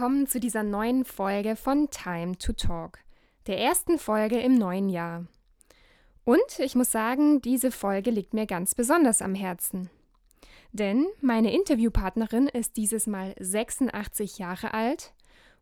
willkommen 0.00 0.26
zu 0.26 0.40
dieser 0.40 0.62
neuen 0.62 1.04
Folge 1.04 1.56
von 1.56 1.90
Time 1.90 2.38
to 2.38 2.54
Talk, 2.54 3.00
der 3.46 3.58
ersten 3.58 3.98
Folge 3.98 4.40
im 4.40 4.54
neuen 4.54 4.88
Jahr. 4.88 5.26
Und 6.24 6.58
ich 6.58 6.74
muss 6.74 6.90
sagen, 6.90 7.42
diese 7.42 7.70
Folge 7.70 8.10
liegt 8.10 8.32
mir 8.32 8.46
ganz 8.46 8.74
besonders 8.74 9.20
am 9.20 9.34
Herzen. 9.34 9.90
Denn 10.72 11.06
meine 11.20 11.52
Interviewpartnerin 11.52 12.48
ist 12.48 12.78
dieses 12.78 13.06
Mal 13.06 13.34
86 13.40 14.38
Jahre 14.38 14.72
alt 14.72 15.12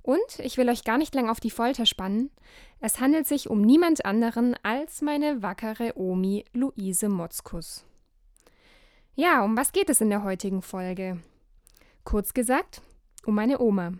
und 0.03 0.39
ich 0.39 0.57
will 0.57 0.69
euch 0.69 0.85
gar 0.85 0.99
nicht 0.99 1.17
lang 1.17 1.29
auf 1.29 1.41
die 1.41 1.51
Folter 1.51 1.85
spannen. 1.85 2.31
Es 2.79 3.01
handelt 3.01 3.27
sich 3.27 3.51
um 3.51 3.61
niemand 3.61 4.05
anderen 4.05 4.55
als 4.63 5.03
meine 5.03 5.43
wackere 5.43 5.95
Omi 5.97 6.45
Luise 6.53 7.09
Motzkus. 7.09 7.85
Ja, 9.17 9.43
um 9.43 9.57
was 9.57 9.73
geht 9.73 9.91
es 9.91 10.01
in 10.01 10.11
der 10.11 10.23
heutigen 10.23 10.63
Folge? 10.63 11.19
Kurz 12.05 12.35
gesagt, 12.35 12.83
um 13.27 13.35
meine 13.35 13.59
Oma. 13.59 13.95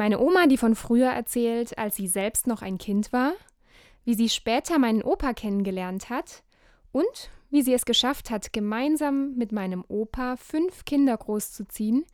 Meine 0.00 0.18
Oma, 0.18 0.46
die 0.46 0.56
von 0.56 0.76
früher 0.76 1.10
erzählt, 1.10 1.76
als 1.76 1.96
sie 1.96 2.08
selbst 2.08 2.46
noch 2.46 2.62
ein 2.62 2.78
Kind 2.78 3.12
war, 3.12 3.34
wie 4.06 4.14
sie 4.14 4.30
später 4.30 4.78
meinen 4.78 5.02
Opa 5.02 5.34
kennengelernt 5.34 6.08
hat 6.08 6.42
und 6.90 7.28
wie 7.50 7.60
sie 7.60 7.74
es 7.74 7.84
geschafft 7.84 8.30
hat, 8.30 8.54
gemeinsam 8.54 9.34
mit 9.34 9.52
meinem 9.52 9.84
Opa 9.88 10.38
fünf 10.38 10.86
Kinder 10.86 11.14
großzuziehen, 11.18 12.06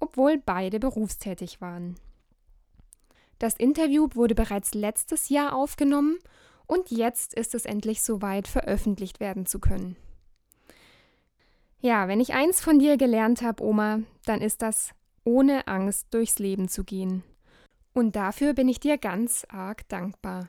obwohl 0.00 0.38
beide 0.38 0.80
berufstätig 0.80 1.60
waren. 1.60 1.96
Das 3.38 3.54
Interview 3.58 4.08
wurde 4.14 4.34
bereits 4.34 4.72
letztes 4.72 5.28
Jahr 5.28 5.54
aufgenommen 5.54 6.16
und 6.66 6.90
jetzt 6.90 7.34
ist 7.34 7.54
es 7.54 7.66
endlich 7.66 8.00
soweit, 8.00 8.48
veröffentlicht 8.48 9.20
werden 9.20 9.44
zu 9.44 9.58
können. 9.58 9.96
Ja, 11.80 12.08
wenn 12.08 12.20
ich 12.20 12.32
eins 12.32 12.62
von 12.62 12.78
dir 12.78 12.96
gelernt 12.96 13.42
habe, 13.42 13.62
Oma, 13.62 14.00
dann 14.24 14.40
ist 14.40 14.62
das, 14.62 14.94
ohne 15.26 15.66
Angst 15.66 16.06
durchs 16.12 16.38
Leben 16.38 16.68
zu 16.68 16.84
gehen. 16.84 17.22
Und 17.92 18.16
dafür 18.16 18.54
bin 18.54 18.68
ich 18.68 18.80
dir 18.80 18.96
ganz 18.96 19.46
arg 19.48 19.88
dankbar. 19.88 20.48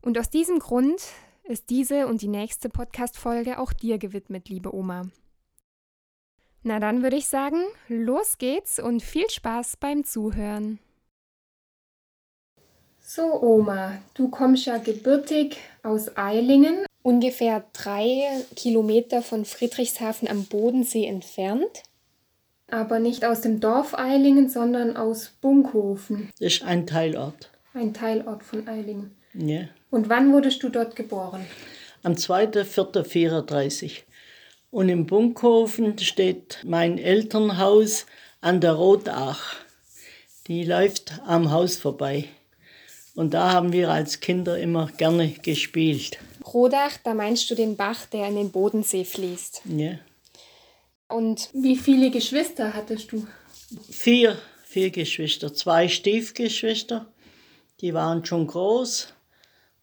Und 0.00 0.18
aus 0.18 0.30
diesem 0.30 0.58
Grund 0.58 1.00
ist 1.44 1.70
diese 1.70 2.06
und 2.06 2.22
die 2.22 2.28
nächste 2.28 2.68
Podcast-Folge 2.68 3.58
auch 3.58 3.72
dir 3.72 3.98
gewidmet, 3.98 4.48
liebe 4.48 4.74
Oma. 4.74 5.08
Na 6.62 6.80
dann 6.80 7.02
würde 7.02 7.16
ich 7.16 7.28
sagen, 7.28 7.60
los 7.88 8.38
geht's 8.38 8.78
und 8.78 9.02
viel 9.02 9.28
Spaß 9.30 9.76
beim 9.76 10.04
Zuhören. 10.04 10.78
So, 13.00 13.40
Oma, 13.40 13.98
du 14.14 14.28
kommst 14.28 14.66
ja 14.66 14.78
gebürtig 14.78 15.56
aus 15.84 16.16
Eilingen, 16.16 16.84
ungefähr 17.04 17.64
drei 17.72 18.44
Kilometer 18.56 19.22
von 19.22 19.44
Friedrichshafen 19.44 20.26
am 20.26 20.44
Bodensee 20.46 21.06
entfernt. 21.06 21.84
Aber 22.68 22.98
nicht 22.98 23.24
aus 23.24 23.40
dem 23.42 23.60
Dorf 23.60 23.96
Eilingen, 23.96 24.48
sondern 24.48 24.96
aus 24.96 25.32
Bunkhofen. 25.40 26.30
Das 26.38 26.54
ist 26.54 26.62
ein 26.64 26.86
Teilort. 26.86 27.50
Ein 27.74 27.94
Teilort 27.94 28.42
von 28.42 28.66
Eilingen. 28.66 29.16
Ja. 29.34 29.68
Und 29.90 30.08
wann 30.08 30.32
wurdest 30.32 30.62
du 30.62 30.68
dort 30.68 30.96
geboren? 30.96 31.46
Am 32.02 32.14
2.4.34. 32.14 34.02
Und 34.70 34.88
im 34.88 35.06
Bunkhofen 35.06 35.96
steht 35.98 36.58
mein 36.64 36.98
Elternhaus 36.98 38.06
an 38.40 38.60
der 38.60 38.72
Rotach. 38.72 39.54
Die 40.48 40.64
läuft 40.64 41.20
am 41.26 41.50
Haus 41.50 41.76
vorbei. 41.76 42.24
Und 43.14 43.32
da 43.32 43.52
haben 43.52 43.72
wir 43.72 43.90
als 43.90 44.20
Kinder 44.20 44.58
immer 44.58 44.90
gerne 44.96 45.30
gespielt. 45.30 46.18
Rodach, 46.44 46.98
da 47.02 47.14
meinst 47.14 47.50
du 47.50 47.54
den 47.54 47.76
Bach, 47.76 48.06
der 48.06 48.28
in 48.28 48.36
den 48.36 48.50
Bodensee 48.50 49.04
fließt. 49.04 49.62
Ja. 49.64 49.98
Und 51.08 51.50
wie 51.52 51.76
viele 51.76 52.10
Geschwister 52.10 52.74
hattest 52.74 53.12
du? 53.12 53.24
Vier, 53.90 54.38
vier 54.64 54.90
Geschwister, 54.90 55.54
zwei 55.54 55.88
Stiefgeschwister, 55.88 57.06
die 57.80 57.94
waren 57.94 58.24
schon 58.24 58.46
groß. 58.46 59.08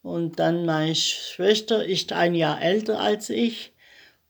Und 0.01 0.39
dann 0.39 0.65
meine 0.65 0.95
Schwester 0.95 1.85
ist 1.85 2.11
ein 2.11 2.33
Jahr 2.35 2.61
älter 2.61 2.99
als 2.99 3.29
ich 3.29 3.71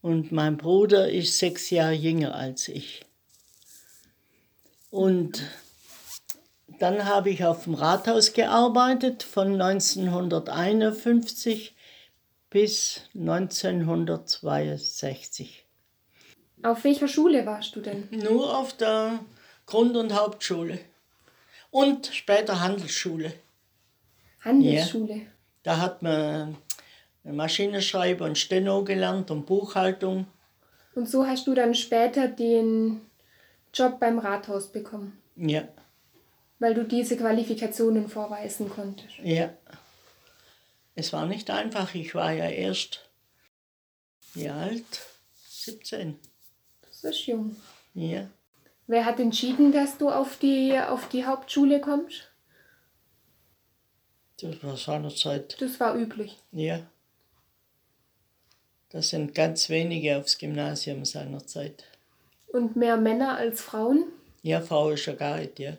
und 0.02 0.32
mein 0.32 0.58
Bruder 0.58 1.10
ist 1.10 1.40
sechs 1.40 1.72
Jahre 1.72 1.94
jünger 1.94 2.36
als 2.36 2.68
ich. 2.68 3.04
Und 4.92 5.42
dann 6.78 7.06
habe 7.06 7.32
ich 7.32 7.46
auf 7.46 7.64
dem 7.64 7.74
Rathaus 7.74 8.34
gearbeitet 8.34 9.24
von 9.24 9.60
1951 9.60 11.74
bis 12.52 13.02
1962. 13.16 15.63
Auf 16.64 16.84
welcher 16.84 17.08
Schule 17.08 17.46
warst 17.46 17.76
du 17.76 17.82
denn? 17.82 18.08
Nur 18.12 18.58
auf 18.58 18.76
der 18.78 19.20
Grund- 19.66 19.96
und 19.98 20.14
Hauptschule. 20.14 20.80
Und 21.72 22.08
später 22.08 22.60
Handelsschule. 22.60 23.34
Handelsschule. 24.42 25.28
Da 25.64 25.78
hat 25.78 26.02
man 26.02 26.58
Maschinenschreiber 27.24 28.26
und 28.26 28.38
Steno 28.38 28.84
gelernt 28.84 29.32
und 29.32 29.46
Buchhaltung. 29.46 30.28
Und 30.96 31.10
so 31.10 31.26
hast 31.26 31.48
du 31.48 31.54
dann 31.56 31.74
später 31.74 32.28
den 32.28 33.02
Job 33.74 34.00
beim 34.00 34.20
Rathaus 34.20 34.72
bekommen, 34.72 35.18
Ja, 35.36 35.68
weil 36.60 36.74
du 36.76 36.84
diese 36.84 37.18
Qualifikationen 37.18 38.08
vorweisen 38.08 38.70
konntest. 38.70 39.18
ja. 39.24 39.54
Es 40.96 41.12
war 41.12 41.26
nicht 41.26 41.50
einfach. 41.50 41.96
Ich 41.96 42.14
war 42.14 42.32
ja 42.34 42.48
erst, 42.48 43.10
wie 44.36 44.48
alt? 44.48 44.86
17. 45.50 46.20
Das 47.04 47.12
ist 47.18 47.26
jung. 47.28 47.56
Ja. 47.94 48.30
Wer 48.88 49.06
hat 49.06 49.20
entschieden, 49.20 49.74
dass 49.74 49.98
du 49.98 50.10
auf 50.10 50.38
die, 50.38 50.80
auf 50.80 51.10
die 51.10 51.26
Hauptschule 51.26 51.82
kommst? 51.82 52.32
Das 54.42 54.64
war 54.64 54.78
seinerzeit. 54.78 55.62
Das 55.62 55.80
war 55.80 55.96
üblich. 55.96 56.40
Ja. 56.52 56.80
Das 58.90 59.10
sind 59.10 59.36
ganz 59.36 59.70
wenige 59.70 60.18
aufs 60.18 60.38
Gymnasium 60.38 61.04
seinerzeit. 61.04 61.84
Und 62.48 62.76
mehr 62.76 62.96
Männer 62.96 63.38
als 63.38 63.62
Frauen? 63.62 64.06
Ja, 64.42 64.62
Frau 64.62 64.92
ist 64.92 65.06
ja 65.06 65.14
gar 65.14 65.38
nicht, 65.38 65.60
ja. 65.60 65.76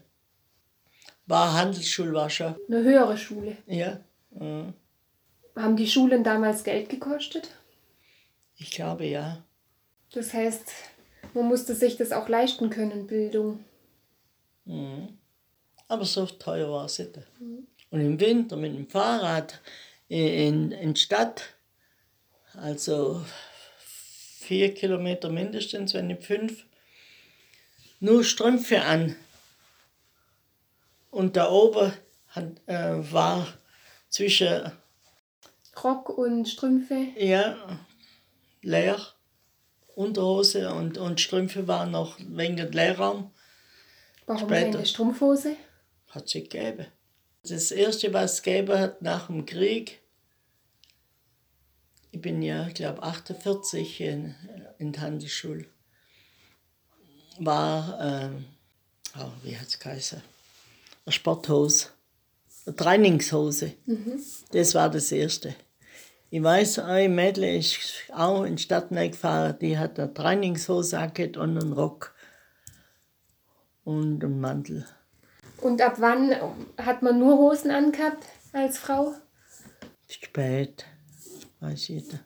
War 1.27 1.55
Handelsschule, 1.55 2.13
war 2.13 2.29
schon. 2.29 2.55
Eine 2.69 2.83
höhere 2.83 3.17
Schule. 3.17 3.57
Ja. 3.67 4.01
ja. 4.39 4.73
Haben 5.57 5.77
die 5.77 5.87
Schulen 5.87 6.23
damals 6.23 6.65
Geld 6.65 6.91
gekostet? 6.91 7.49
Ich 8.57 8.73
glaube 8.73 9.07
ja. 9.07 9.43
Das 10.13 10.35
heißt, 10.35 10.71
man 11.35 11.47
musste 11.47 11.75
sich 11.75 11.97
das 11.97 12.13
auch 12.13 12.29
leisten 12.29 12.71
können, 12.71 13.07
Bildung. 13.07 13.65
Mhm. 14.65 15.19
Aber 15.89 16.05
so 16.05 16.27
teuer 16.27 16.71
war 16.71 16.87
es 16.87 16.99
nicht. 16.99 17.19
Und 17.91 18.01
im 18.01 18.19
Winter 18.19 18.57
mit 18.57 18.75
dem 18.75 18.89
Fahrrad 18.89 19.61
in, 20.09 20.73
in 20.73 20.95
die 20.95 21.01
Stadt, 21.01 21.55
also 22.55 23.25
vier 23.79 24.75
Kilometer 24.75 25.29
mindestens, 25.29 25.95
wenn 25.95 26.09
nicht 26.09 26.25
fünf, 26.25 26.65
nur 28.01 28.25
Strümpfe 28.25 28.83
an. 28.83 29.17
Und 31.11 31.37
da 31.37 31.51
oben 31.51 31.93
hat, 32.29 32.61
äh, 32.67 33.13
war 33.13 33.47
zwischen, 34.09 34.73
Rock 35.83 36.11
und 36.11 36.49
Strümpfe. 36.49 37.09
ja, 37.17 37.57
leer, 38.63 38.99
Unterhose 39.95 40.73
und, 40.73 40.99
und 40.99 41.21
Strümpfe 41.21 41.69
waren 41.69 41.91
noch 41.91 42.19
wegen 42.19 42.57
Leerraum. 42.73 43.31
Warum 44.27 44.49
Später. 44.49 44.73
keine 44.73 44.87
Strumpfhose? 44.87 45.57
Hat 46.11 46.29
sie 46.29 46.43
gegeben. 46.43 46.87
Das 47.43 47.71
erste, 47.71 48.13
was 48.13 48.35
es 48.35 48.43
gegeben 48.43 48.79
hat 48.79 49.03
nach 49.03 49.27
dem 49.27 49.45
Krieg, 49.45 50.01
ich 52.11 52.21
bin 52.21 52.43
ja, 52.43 52.67
ich 52.69 52.75
glaube, 52.75 53.03
48 53.03 54.01
in, 54.01 54.35
in 54.79 54.93
der 54.93 55.03
Handelsschule, 55.03 55.67
war, 57.39 57.99
ähm, 58.01 58.45
oh, 59.19 59.31
wie 59.43 59.59
hat 59.59 59.67
es 59.67 59.79
geheißen? 59.79 60.23
Eine 61.05 61.13
Sporthose, 61.13 61.89
eine 62.67 62.77
Trainingshose. 62.77 63.75
Das 64.53 64.75
war 64.75 64.89
das 64.89 65.13
erste. 65.13 65.55
Ich 66.35 66.43
weiß, 66.43 66.81
ein 66.81 67.15
Mädel 67.15 67.45
ist 67.45 68.11
auch 68.13 68.43
in 68.43 68.57
die 68.57 68.63
Stadt 68.65 68.89
gefahren, 68.89 69.57
die 69.61 69.79
hat 69.79 70.01
eine 70.01 70.13
Trainingshose 70.13 70.99
angehabt 70.99 71.37
und 71.37 71.57
einen 71.57 71.73
Rock 71.73 72.13
und 73.85 74.25
einen 74.25 74.41
Mantel. 74.41 74.85
Und 75.59 75.81
ab 75.81 75.95
wann 75.99 76.35
hat 76.77 77.03
man 77.03 77.21
nur 77.21 77.39
Hosen 77.39 77.71
angehabt 77.71 78.25
als 78.53 78.79
Frau? 78.79 79.15
Spät, 80.09 80.85
weiß 81.61 81.83
ich 81.83 81.91
nicht. 81.91 82.19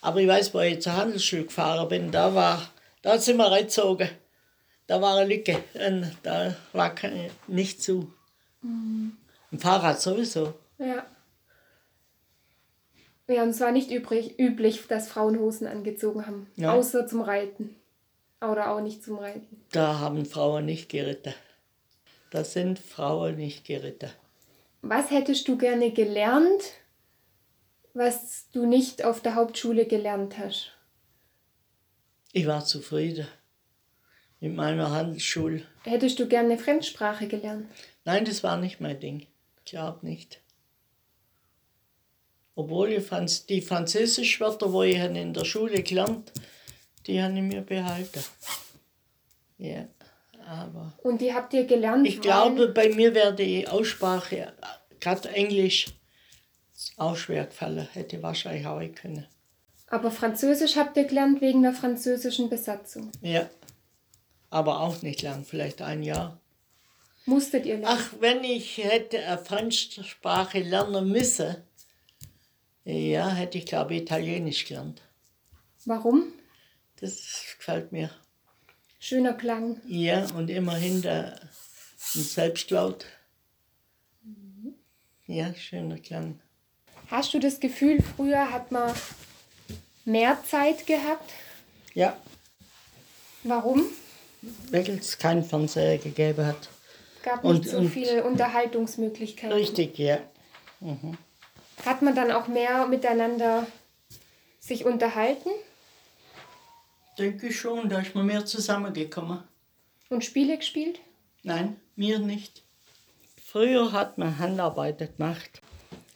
Aber 0.00 0.20
ich 0.20 0.26
weiß, 0.26 0.52
wo 0.52 0.58
ich 0.58 0.82
zur 0.82 0.96
Handelsschule 0.96 1.44
gefahren 1.44 1.88
bin, 1.88 2.10
da 2.10 2.34
war, 2.34 2.72
da 3.02 3.16
sind 3.20 3.36
wir 3.36 3.52
reingezogen. 3.52 4.08
Da 4.88 5.00
war 5.00 5.18
eine 5.18 5.32
Lücke 5.32 5.62
und 5.74 6.10
da 6.24 6.56
war 6.72 6.92
keine, 6.92 7.30
nicht 7.46 7.84
zu. 7.84 8.12
Ein 8.64 9.16
Fahrrad 9.60 10.00
sowieso. 10.00 10.54
Ja. 10.78 11.06
Ja, 13.28 13.42
und 13.42 13.50
es 13.50 13.60
war 13.60 13.72
nicht 13.72 13.90
übrig, 13.90 14.38
üblich, 14.38 14.86
dass 14.88 15.08
Frauen 15.08 15.38
Hosen 15.38 15.66
angezogen 15.66 16.26
haben. 16.26 16.50
Ja. 16.56 16.72
Außer 16.72 17.06
zum 17.06 17.20
Reiten. 17.20 17.76
Oder 18.40 18.72
auch 18.72 18.80
nicht 18.80 19.04
zum 19.04 19.18
Reiten. 19.18 19.62
Da 19.70 20.00
haben 20.00 20.26
Frauen 20.26 20.66
nicht 20.66 20.88
geritten. 20.88 21.32
Da 22.30 22.44
sind 22.44 22.78
Frauen 22.78 23.36
nicht 23.36 23.64
geritten. 23.64 24.10
Was 24.80 25.10
hättest 25.10 25.46
du 25.46 25.56
gerne 25.56 25.92
gelernt, 25.92 26.72
was 27.94 28.48
du 28.50 28.66
nicht 28.66 29.04
auf 29.04 29.20
der 29.20 29.36
Hauptschule 29.36 29.86
gelernt 29.86 30.38
hast? 30.38 30.72
Ich 32.32 32.46
war 32.46 32.64
zufrieden 32.64 33.28
mit 34.40 34.54
meiner 34.54 34.90
Handelsschule. 34.90 35.62
Hättest 35.84 36.18
du 36.18 36.26
gerne 36.26 36.52
eine 36.54 36.58
Fremdsprache 36.58 37.28
gelernt? 37.28 37.70
Nein, 38.04 38.24
das 38.24 38.42
war 38.42 38.56
nicht 38.56 38.80
mein 38.80 38.98
Ding. 38.98 39.28
Ich 39.58 39.70
glaube 39.70 40.04
nicht. 40.04 40.41
Obwohl 42.54 42.92
ich 42.92 43.04
Franz 43.04 43.46
die 43.46 43.62
Französischwörter, 43.62 44.72
wo 44.72 44.82
ich 44.82 44.96
in 44.96 45.32
der 45.32 45.44
Schule 45.44 45.82
gelernt 45.82 46.32
die 47.06 47.22
habe 47.22 47.34
ich 47.34 47.42
mir 47.42 47.62
behalten. 47.62 48.22
Ja, 49.58 49.86
aber. 50.46 50.92
Und 51.02 51.20
die 51.20 51.32
habt 51.34 51.52
ihr 51.52 51.64
gelernt? 51.64 52.06
Ich 52.06 52.20
glaube, 52.20 52.68
bei 52.68 52.88
mir 52.88 53.14
wäre 53.14 53.34
die 53.34 53.66
Aussprache, 53.66 54.52
gerade 55.00 55.28
Englisch, 55.30 55.86
auch 56.96 57.16
schwer 57.16 57.46
gefallen. 57.46 57.88
Hätte 57.92 58.22
wahrscheinlich 58.22 58.66
auch 58.66 58.80
können. 58.94 59.26
Aber 59.88 60.10
Französisch 60.10 60.76
habt 60.76 60.96
ihr 60.96 61.04
gelernt 61.04 61.40
wegen 61.40 61.62
der 61.62 61.72
französischen 61.72 62.48
Besatzung? 62.48 63.12
Ja. 63.20 63.48
Aber 64.50 64.80
auch 64.80 65.02
nicht 65.02 65.22
lang, 65.22 65.44
vielleicht 65.44 65.82
ein 65.82 66.02
Jahr. 66.02 66.40
Musstet 67.24 67.66
ihr 67.66 67.78
lernen? 67.78 67.98
Ach, 67.98 68.12
wenn 68.20 68.42
ich 68.42 68.78
hätte 68.78 69.18
eine 69.18 69.38
Fremdsprache 69.38 70.60
lernen 70.60 71.08
müssen, 71.08 71.56
ja, 72.84 73.30
hätte 73.30 73.58
ich 73.58 73.66
glaube 73.66 73.94
Italienisch 73.94 74.64
gelernt. 74.66 75.02
Warum? 75.84 76.32
Das 77.00 77.44
gefällt 77.58 77.92
mir. 77.92 78.10
Schöner 79.00 79.32
Klang. 79.34 79.80
Ja, 79.86 80.24
und 80.34 80.48
immerhin 80.50 81.02
der 81.02 81.40
ein 82.14 82.22
Selbstlaut. 82.22 83.06
Ja, 85.26 85.54
schöner 85.54 85.98
Klang. 85.98 86.40
Hast 87.08 87.34
du 87.34 87.38
das 87.40 87.58
Gefühl, 87.60 87.98
früher 88.16 88.50
hat 88.52 88.70
man 88.72 88.92
mehr 90.04 90.38
Zeit 90.48 90.86
gehabt? 90.86 91.32
Ja, 91.94 92.16
Warum? 93.44 93.84
weil 94.70 94.88
es 94.90 95.18
keinen 95.18 95.44
Fernseher 95.44 95.98
gegeben 95.98 96.46
hat. 96.46 96.68
Gab 97.22 97.44
Und- 97.44 97.60
nicht 97.60 97.70
so 97.70 97.78
und- 97.78 97.90
viele 97.90 98.24
Unterhaltungsmöglichkeiten. 98.24 99.52
Richtig, 99.56 99.98
ja. 99.98 100.18
Hat 101.84 102.02
man 102.02 102.14
dann 102.14 102.30
auch 102.30 102.46
mehr 102.48 102.86
miteinander 102.86 103.66
sich 104.60 104.84
unterhalten 104.84 105.50
Denke 107.18 107.48
ich 107.48 107.60
schon, 107.60 107.88
da 107.90 108.00
ist 108.00 108.14
man 108.14 108.26
mehr 108.26 108.44
zusammengekommen. 108.46 109.42
und 110.08 110.24
Spiele 110.24 110.56
gespielt? 110.56 111.00
Nein, 111.42 111.76
mir 111.94 112.18
nicht. 112.18 112.62
Früher 113.44 113.92
hat 113.92 114.16
man 114.16 114.38
Handarbeit 114.38 114.98
gemacht. 115.16 115.60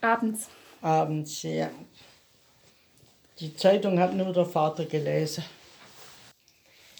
Abends. 0.00 0.48
abends, 0.80 1.42
ja. 1.42 1.70
Die 3.40 3.54
Zeitung 3.54 3.98
hat 4.00 4.14
nur 4.14 4.32
der 4.32 4.46
Vater 4.46 4.86
gelesen. 4.86 5.44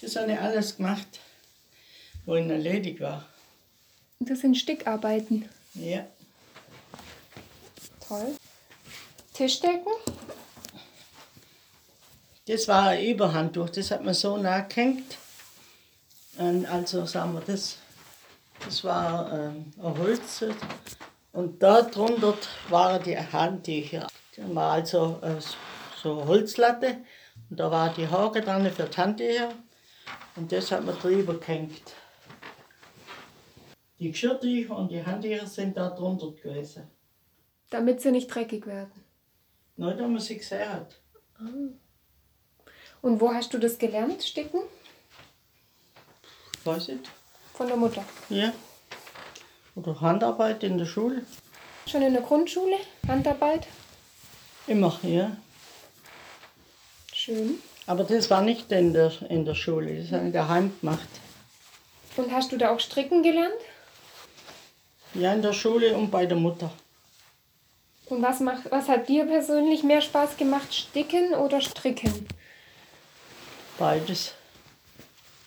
Das 0.03 0.17
habe 0.17 0.33
ich 0.33 0.39
alles 0.39 0.77
gemacht, 0.77 1.21
wo 2.27 2.35
ich 2.35 2.47
erledigt 2.47 3.01
war. 3.01 3.25
Das 4.21 4.41
sind 4.41 4.57
Stickarbeiten. 4.57 5.49
Ja. 5.75 6.07
Toll. 8.07 8.37
Tischdecken? 9.37 9.93
Das 12.47 12.69
war 12.69 12.88
ein 12.88 13.05
Überhandtuch, 13.05 13.69
das 13.69 13.91
hat 13.91 14.03
man 14.03 14.15
so 14.15 14.38
nachgehängt. 14.38 15.19
Und 16.38 16.65
also 16.65 17.05
sagen 17.05 17.35
wir, 17.35 17.43
das, 17.43 17.77
das 18.65 18.83
war 18.83 19.31
ähm, 19.31 19.73
ein 19.83 19.99
Holz. 19.99 20.43
Und 21.33 21.62
da 21.62 21.83
drunter 21.83 22.35
waren 22.71 23.03
die 23.03 23.19
Handtücher. 23.19 24.06
Da 24.37 24.55
war 24.55 24.73
also 24.73 25.19
äh, 25.21 25.35
so 26.03 26.19
eine 26.19 26.29
Holzlatte 26.29 27.05
und 27.50 27.61
da 27.61 27.71
war 27.71 27.93
die 27.93 28.09
Haare 28.09 28.41
dran 28.41 28.71
für 28.71 28.85
die 28.85 28.97
Handtücher. 28.97 29.53
Und 30.37 30.50
das 30.50 30.73
hat 30.73 30.83
man 30.83 30.97
drüber 30.99 31.35
gehängt. 31.35 31.93
Die 33.99 34.12
Geschirrtücher 34.12 34.79
und 34.79 34.91
die 34.91 35.05
Handtücher 35.05 35.47
sind 35.47 35.77
da 35.77 35.91
drunter 35.91 36.31
gewesen. 36.33 36.91
Damit 37.69 38.00
sie 38.00 38.12
nicht 38.12 38.29
dreckig 38.29 38.67
werden. 38.67 39.06
Nur 39.76 39.93
da 39.94 40.08
man 40.08 40.20
sie 40.20 40.38
gesehen 40.38 40.73
hat. 40.73 40.96
Und 43.02 43.20
wo 43.20 43.32
hast 43.32 43.52
du 43.52 43.58
das 43.58 43.78
gelernt, 43.78 44.23
Sticken? 44.23 44.61
Weiß 46.64 46.88
ich. 46.88 47.00
Von 47.55 47.69
der 47.69 47.76
Mutter. 47.76 48.05
Ja. 48.28 48.52
Oder 49.75 50.00
Handarbeit 50.00 50.64
in 50.64 50.78
der 50.78 50.87
Schule. 50.87 51.23
Schon 51.87 52.02
in 52.02 52.14
der 52.14 52.23
Grundschule? 52.23 52.76
Handarbeit? 53.06 53.67
Immer, 54.67 54.99
ja. 55.02 55.37
Schön. 57.12 57.58
Aber 57.87 58.05
das 58.05 58.31
war 58.31 58.43
nicht 58.43 58.73
in 58.73 58.93
der, 58.93 59.12
in 59.31 59.44
der 59.44 59.55
Schule, 59.55 60.02
das 60.02 60.11
habe 60.11 60.26
ich 60.26 60.32
daheim 60.32 60.73
gemacht. 60.81 61.08
Und 62.17 62.32
hast 62.32 62.50
du 62.50 62.56
da 62.56 62.70
auch 62.70 62.81
stricken 62.81 63.23
gelernt? 63.23 63.55
Ja, 65.14 65.32
in 65.32 65.43
der 65.43 65.52
Schule 65.52 65.94
und 65.96 66.11
bei 66.11 66.26
der 66.26 66.37
Mutter. 66.37 66.73
Und 68.06 68.23
was, 68.23 68.41
macht, 68.41 68.70
was 68.70 68.88
hat 68.88 69.08
dir 69.08 69.25
persönlich 69.26 69.82
mehr 69.82 70.00
Spaß 70.00 70.37
gemacht, 70.37 70.73
sticken 70.73 71.35
oder 71.35 71.61
stricken? 71.61 72.26
Beides. 73.79 74.32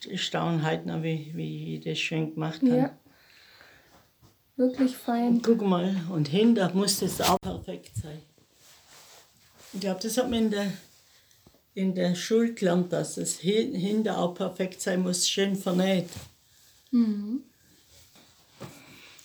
Ich 0.07 0.23
staune 0.25 0.61
halt 0.63 0.85
noch, 0.85 1.01
wie, 1.01 1.31
wie 1.33 1.75
ich 1.77 1.83
das 1.83 1.97
schön 1.99 2.33
gemacht 2.33 2.61
habe. 2.61 2.75
Ja. 2.77 2.97
Wirklich 4.57 4.95
fein. 4.95 5.41
Guck 5.41 5.61
mal, 5.61 5.95
und 6.11 6.27
hinter 6.27 6.73
muss 6.73 6.99
das 6.99 7.21
auch 7.21 7.37
perfekt 7.41 7.91
sein. 7.95 8.21
Ich 9.73 9.79
glaube, 9.79 9.99
das 10.01 10.17
hat 10.17 10.29
man 10.29 10.39
in 10.39 10.51
der, 10.51 10.73
in 11.75 11.95
der 11.95 12.15
Schule 12.15 12.53
gelernt, 12.53 12.91
dass 12.91 13.15
das 13.15 13.35
hin- 13.37 13.73
hinter 13.73 14.17
auch 14.17 14.33
perfekt 14.33 14.81
sein 14.81 15.01
muss, 15.01 15.29
schön 15.29 15.55
vernäht. 15.55 16.09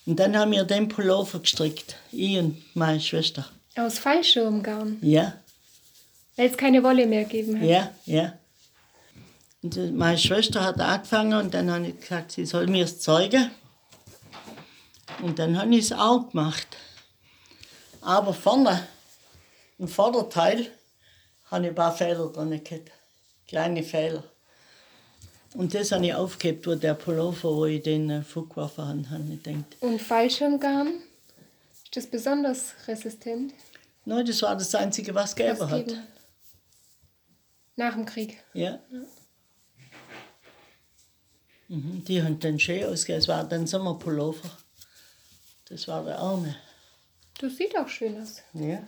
Und 0.07 0.17
dann 0.21 0.37
haben 0.37 0.53
wir 0.53 0.65
den 0.65 0.89
Pullover 0.89 1.39
gestrickt, 1.41 1.97
ich 2.13 2.39
und 2.39 2.63
meine 2.77 3.01
Schwester. 3.01 3.49
Aus 3.77 3.99
Fallschirmgarn. 3.99 4.99
Ja, 5.01 5.35
Weil 6.37 6.51
es 6.51 6.57
keine 6.57 6.83
Wolle 6.83 7.07
mehr 7.07 7.25
gegeben 7.25 7.61
hat. 7.61 7.67
ja, 7.67 7.91
ja. 8.05 8.39
Und 9.63 9.97
meine 9.97 10.19
Schwester 10.19 10.63
hat 10.63 10.79
angefangen 10.79 11.39
und 11.39 11.55
dann 11.55 11.71
habe 11.71 11.87
ich 11.87 11.99
gesagt, 11.99 12.33
sie 12.33 12.45
soll 12.45 12.67
mir 12.67 12.85
es 12.85 13.01
zeigen. 13.01 13.51
Und 15.23 15.39
dann 15.39 15.59
habe 15.59 15.75
ich 15.75 15.87
es 15.87 15.93
auch 15.93 16.29
gemacht. 16.29 16.67
Aber 18.03 18.35
vorne, 18.35 18.87
im 19.79 19.89
Vorderteil, 19.89 20.71
habe 21.51 21.65
ich 21.65 21.69
ein 21.71 21.75
paar 21.75 21.97
Fehler 21.97 22.29
drin 22.29 22.63
gehabt. 22.63 22.91
Kleine 23.49 23.83
Fehler. 23.83 24.25
Und 25.55 25.73
das 25.73 25.93
habe 25.93 26.05
ich 26.05 26.15
aufgehebt, 26.15 26.67
wo 26.67 26.75
der 26.75 26.95
Pullover, 26.95 27.55
wo 27.55 27.65
ich 27.65 27.83
den 27.83 28.11
äh, 28.11 28.23
vorgeworfen 28.23 29.09
habe, 29.09 29.23
ich 29.33 29.43
gedacht. 29.43 29.77
Und 29.81 30.03
Fallschirmgarn? 30.03 31.01
Ist 31.85 31.97
das 31.97 32.07
besonders 32.09 32.75
resistent? 32.89 33.55
Nein, 34.05 34.27
das 34.27 34.43
war 34.43 34.57
das 34.57 34.75
Einzige, 34.75 35.15
was 35.15 35.31
es 35.31 35.37
gegeben 35.37 35.71
hat. 35.71 35.95
Nach 37.77 37.95
dem 37.95 38.05
Krieg. 38.05 38.43
Ja. 38.53 38.81
Mhm, 41.69 42.05
die 42.05 42.23
haben 42.23 42.39
dann 42.41 42.59
schön 42.59 42.85
ausgesehen. 42.85 43.19
Es 43.19 43.29
war 43.29 43.45
dann 43.45 43.67
Sommerpullover. 43.67 44.51
Das 45.69 45.87
war 45.87 46.05
der 46.05 46.19
Arme. 46.19 46.57
Das 47.39 47.57
sieht 47.57 47.79
auch 47.79 47.89
schön 47.89 48.21
aus. 48.21 48.43
Ja. 48.53 48.83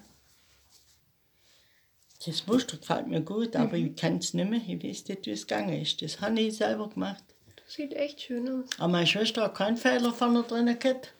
Das 2.26 2.46
Muster 2.46 2.76
gefällt 2.76 3.06
mir 3.06 3.20
gut, 3.20 3.54
aber 3.56 3.76
ich 3.76 3.94
kann 3.94 4.18
es 4.18 4.34
nicht 4.34 4.50
mehr. 4.50 4.60
Ich 4.66 4.82
weiß 4.82 5.06
nicht, 5.08 5.26
wie 5.26 5.30
es 5.30 5.46
gegangen 5.46 5.80
ist. 5.80 6.02
Das 6.02 6.20
habe 6.20 6.40
ich 6.40 6.56
selber 6.56 6.88
gemacht. 6.88 7.22
Das 7.64 7.74
sieht 7.74 7.94
echt 7.94 8.20
schön 8.20 8.48
aus. 8.48 8.68
Aber 8.78 8.88
meine 8.88 9.06
Schwester 9.06 9.44
hat 9.44 9.54
keinen 9.54 9.76
Fehler 9.76 10.12
vorne 10.12 10.42
drin 10.42 10.76
gehabt. 10.78 11.12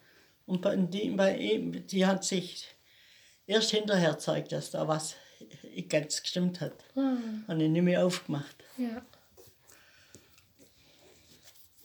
Und 0.45 0.61
bei, 0.61 0.75
die, 0.75 1.09
bei 1.11 1.37
die 1.89 2.05
hat 2.05 2.23
sich 2.25 2.65
erst 3.45 3.71
hinterher 3.71 4.11
gezeigt, 4.13 4.51
dass 4.51 4.71
da 4.71 4.87
was 4.87 5.15
ganz 5.89 6.21
gestimmt 6.21 6.59
hat. 6.61 6.73
Ah, 6.95 7.17
Habe 7.47 7.63
ich 7.63 7.69
nicht 7.69 7.81
mehr 7.83 8.05
aufgemacht. 8.05 8.55
ja. 8.77 9.01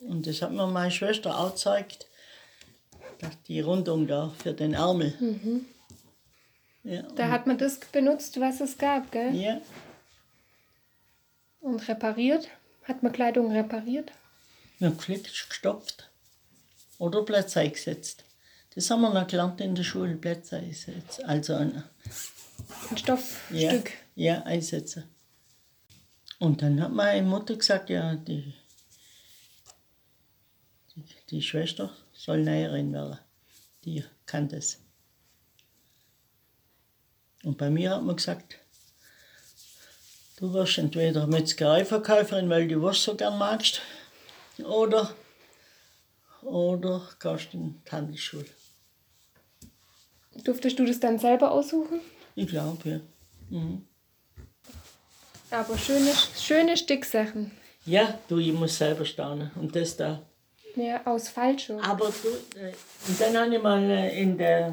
Und 0.01 0.27
das 0.27 0.43
hat 0.43 0.51
mir 0.51 0.67
meine 0.67 0.91
Schwester 0.91 1.39
auch 1.39 1.53
gezeigt, 1.53 2.09
dass 3.21 3.41
die 3.47 3.61
Rundung 3.61 4.09
da 4.09 4.31
für 4.37 4.53
den 4.53 4.75
Ärmel. 4.75 5.15
Ja, 6.85 7.03
Da 7.03 7.31
hat 7.31 7.47
man 7.47 7.59
das 7.59 7.79
benutzt, 7.79 8.41
was 8.41 8.61
es 8.61 8.77
gab, 8.79 9.11
gell? 9.13 9.35
ja, 9.35 9.61
Und 11.61 11.87
repariert. 11.89 12.49
Hat 12.85 13.03
man 13.03 13.13
Kleidung 13.13 13.53
repariert? 13.53 14.11
ja, 14.81 14.91
geflickt, 14.91 15.27
gestopft. 15.49 16.11
Oder 16.99 17.23
Plätze 17.25 17.61
eingesetzt. 17.61 18.25
Das 18.75 18.91
haben 18.91 19.03
wir 19.03 19.11
noch 19.15 19.27
gelernt 19.29 19.61
in 19.61 19.75
der 19.77 19.85
Schule, 19.85 20.17
Plätze 20.17 20.57
einsetzen. 20.57 21.25
Also 21.25 21.55
ein 21.55 21.73
Ein 21.77 21.85
ja, 22.91 22.97
Stoffstück. 22.97 23.93
ja, 24.17 24.43
einsetzen. 24.43 25.05
Und 26.41 26.63
dann 26.63 26.81
hat 26.83 26.91
meine 26.93 27.23
Mutter 27.27 27.55
gesagt, 27.55 27.91
ja, 27.91 28.17
die, 28.17 28.53
die, 30.97 31.05
die 31.31 31.43
Schwester 31.43 31.95
soll 32.13 32.43
Näherin 32.43 32.93
werden. 32.93 33.19
Die 33.85 34.05
kann 34.27 34.49
das. 34.49 34.79
Und 37.43 37.59
bei 37.59 37.71
mir 37.71 37.91
hat 37.91 38.03
man 38.03 38.17
gesagt, 38.17 38.59
du 40.37 40.53
wirst 40.53 40.79
entweder 40.79 41.27
Metzgereiverkäuferin, 41.27 42.49
weil 42.49 42.69
du 42.69 42.81
Wurst 42.81 43.03
so 43.03 43.17
gern 43.17 43.39
magst, 43.39 43.81
oder, 44.59 45.15
oder 46.43 47.09
gehst 47.19 47.55
in 47.55 47.83
die 47.85 47.91
Handelsschule. 47.91 48.47
Durftest 50.45 50.79
du 50.79 50.87
das 50.87 51.01
dann 51.01 51.19
selber 51.19 51.51
aussuchen? 51.51 52.01
Ich 52.35 52.49
glaube, 52.49 52.89
ja. 52.89 53.01
Mhm. 53.51 53.87
Aber 55.51 55.77
schöne, 55.77 56.13
schöne 56.39 56.77
Sticksachen. 56.77 57.51
Ja, 57.85 58.19
du, 58.29 58.39
ich 58.39 58.53
muss 58.53 58.79
selber 58.79 59.05
staunen. 59.05 59.51
Und 59.57 59.77
das 59.77 59.97
da. 59.97 60.23
Ja, 60.77 61.05
aus 61.05 61.29
Falscho. 61.29 61.79
Aber 61.81 62.07
du, 62.23 62.59
äh, 62.59 62.73
und 63.09 63.21
dann 63.21 63.37
habe 63.37 63.55
ich 63.55 63.63
mal 63.63 63.83
äh, 63.91 64.23
in 64.23 64.39
der 64.39 64.73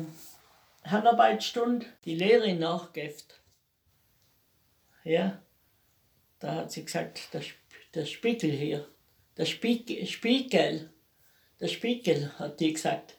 Handarbeitsstunde 0.92 1.86
die 2.06 2.16
Lehrerin 2.16 2.60
nachgegeben. 2.60 3.16
Ja, 5.04 5.42
da 6.40 6.56
hat 6.56 6.72
sie 6.72 6.86
gesagt, 6.86 7.34
der, 7.34 7.42
der 7.94 8.06
Spiegel 8.06 8.52
hier, 8.52 8.88
der 9.38 9.46
Spiegel, 9.46 10.06
Spiegel, 10.06 10.90
der 11.60 11.68
Spiegel, 11.68 12.32
hat 12.38 12.60
die 12.60 12.74
gesagt. 12.74 13.16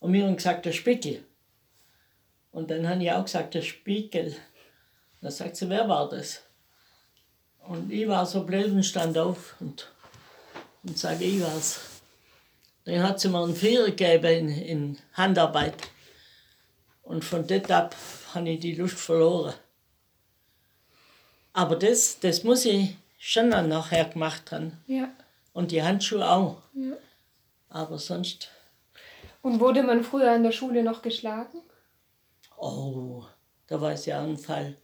Und 0.00 0.12
wir 0.12 0.24
haben 0.24 0.36
gesagt, 0.36 0.66
der 0.66 0.72
Spiegel. 0.72 1.24
Und 2.52 2.70
dann 2.70 2.88
habe 2.88 3.02
ich 3.02 3.12
auch 3.12 3.24
gesagt, 3.24 3.54
der 3.54 3.62
Spiegel. 3.62 4.36
Da 5.20 5.30
sagt 5.30 5.56
sie, 5.56 5.68
wer 5.68 5.88
war 5.88 6.08
das? 6.08 6.42
Und 7.66 7.92
ich 7.92 8.08
war 8.08 8.24
so 8.24 8.44
blöd 8.44 8.70
und 8.72 8.84
stand 8.84 9.18
auf 9.18 9.56
und, 9.60 9.92
und 10.84 10.96
sage, 10.96 11.24
ich 11.24 11.40
war's. 11.40 11.80
Dann 12.84 13.02
hat 13.02 13.20
sie 13.20 13.28
mir 13.28 13.42
einen 13.42 13.54
Vierer 13.54 13.86
gegeben 13.86 14.48
in, 14.48 14.62
in 14.62 14.98
Handarbeit. 15.12 15.74
Und 17.08 17.24
von 17.24 17.46
dort 17.46 17.70
ab 17.70 17.96
habe 18.34 18.50
ich 18.50 18.60
die 18.60 18.74
Lust 18.74 18.98
verloren. 18.98 19.54
Aber 21.54 21.76
das, 21.76 22.20
das 22.20 22.44
muss 22.44 22.66
ich 22.66 22.96
schon 23.18 23.50
dann 23.50 23.70
nachher 23.70 24.04
gemacht 24.04 24.52
haben. 24.52 24.76
Ja. 24.86 25.08
Und 25.54 25.70
die 25.70 25.82
Handschuhe 25.82 26.28
auch. 26.30 26.58
ja. 26.74 26.96
Aber 27.70 27.98
sonst, 27.98 28.50
Und 29.42 29.58
wurde 29.58 29.82
man 29.82 30.04
früher 30.04 30.34
in 30.34 30.42
der 30.42 30.52
Schule 30.52 30.82
noch 30.82 31.02
geschlagen? 31.02 31.60
oh, 32.56 33.24
da 33.66 33.80
war 33.80 33.92
es 33.92 34.04
ja 34.06 34.22
ein 34.22 34.36
Fall. 34.36 34.76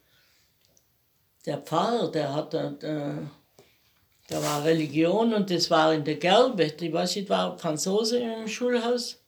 Der 1.45 1.59
Pfarrer, 1.59 2.11
der 2.11 2.35
hat, 2.35 2.54
da, 2.54 2.71
da, 2.71 4.43
war 4.43 4.64
Religion 4.64 5.35
und 5.35 5.50
das 5.50 5.71
war 5.71 5.93
in 5.93 6.04
der 6.04 6.16
Gerbe. 6.16 6.64
Ich 6.64 6.93
weiß 6.93 7.16
nicht, 7.16 7.28
war 7.28 7.59
Franzose 7.59 8.19
im 8.19 8.49
Schulhaus. 8.49 9.23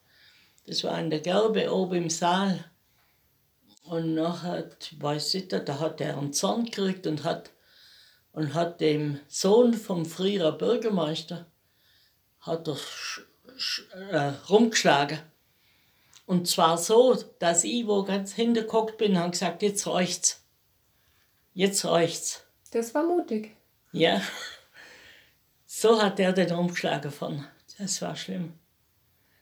Das 0.66 0.82
war 0.84 0.98
in 0.98 1.10
der 1.10 1.20
Gerbe 1.20 1.70
oben 1.72 1.94
im 1.96 2.10
Saal. 2.10 2.64
Und 3.88 4.14
nachher, 4.14 4.68
ich 4.80 5.00
weiß 5.00 5.34
nicht, 5.34 5.52
da 5.52 5.78
hat 5.78 6.00
er 6.00 6.18
einen 6.18 6.32
Zorn 6.32 6.64
gekriegt 6.64 7.06
und 7.06 7.24
hat, 7.24 7.50
und 8.32 8.54
hat 8.54 8.80
dem 8.80 9.20
Sohn 9.28 9.74
vom 9.74 10.04
früheren 10.04 10.58
Bürgermeister 10.58 11.46
hat 12.40 12.68
er 12.68 12.78
äh, 14.10 14.32
rumgeschlagen. 14.48 15.18
Und 16.26 16.48
zwar 16.48 16.78
so, 16.78 17.14
dass 17.38 17.64
ich, 17.64 17.86
wo 17.86 18.02
ganz 18.02 18.34
hintergeguckt 18.34 18.98
bin, 18.98 19.18
habe 19.18 19.30
gesagt, 19.30 19.62
jetzt 19.62 19.86
reicht's. 19.86 20.44
Jetzt 21.54 21.84
reicht's. 21.84 22.44
Das 22.72 22.94
war 22.94 23.04
mutig. 23.04 23.56
Ja. 23.92 24.20
So 25.68 26.00
hat 26.00 26.18
er 26.20 26.32
den 26.32 26.52
umgeschlagen 26.52 27.10
von. 27.10 27.44
Das 27.76 28.00
war 28.00 28.16
schlimm. 28.16 28.54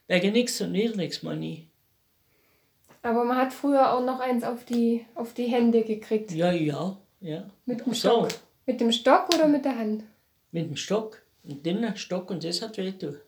Wegen 0.08 0.32
nichts 0.32 0.60
und 0.60 0.72
nichts, 0.72 1.22
man 1.22 1.38
nie. 1.38 1.68
Aber 3.04 3.25
man 3.25 3.37
hat 3.37 3.52
früher 3.52 3.92
auch 3.92 4.02
noch 4.02 4.18
eins 4.20 4.42
auf 4.44 4.64
die, 4.64 5.04
auf 5.14 5.34
die 5.34 5.44
Hände 5.46 5.84
gekriegt. 5.84 6.30
Ja, 6.32 6.50
ja, 6.52 6.96
ja. 7.20 7.50
Mit 7.66 7.84
dem 7.84 7.92
So. 7.92 8.26
Stock. 8.28 8.40
Mit 8.66 8.80
dem 8.80 8.92
Stock 8.92 9.28
oder 9.34 9.46
mit 9.46 9.64
der 9.66 9.76
Hand? 9.78 10.04
Mit 10.52 10.66
dem 10.70 10.76
Stock. 10.76 11.20
Mit 11.42 11.66
dem 11.66 11.94
Stock 11.96 12.30
und 12.30 12.42
das 12.42 12.62
hat 12.62 12.78
wehgetan. 12.78 13.20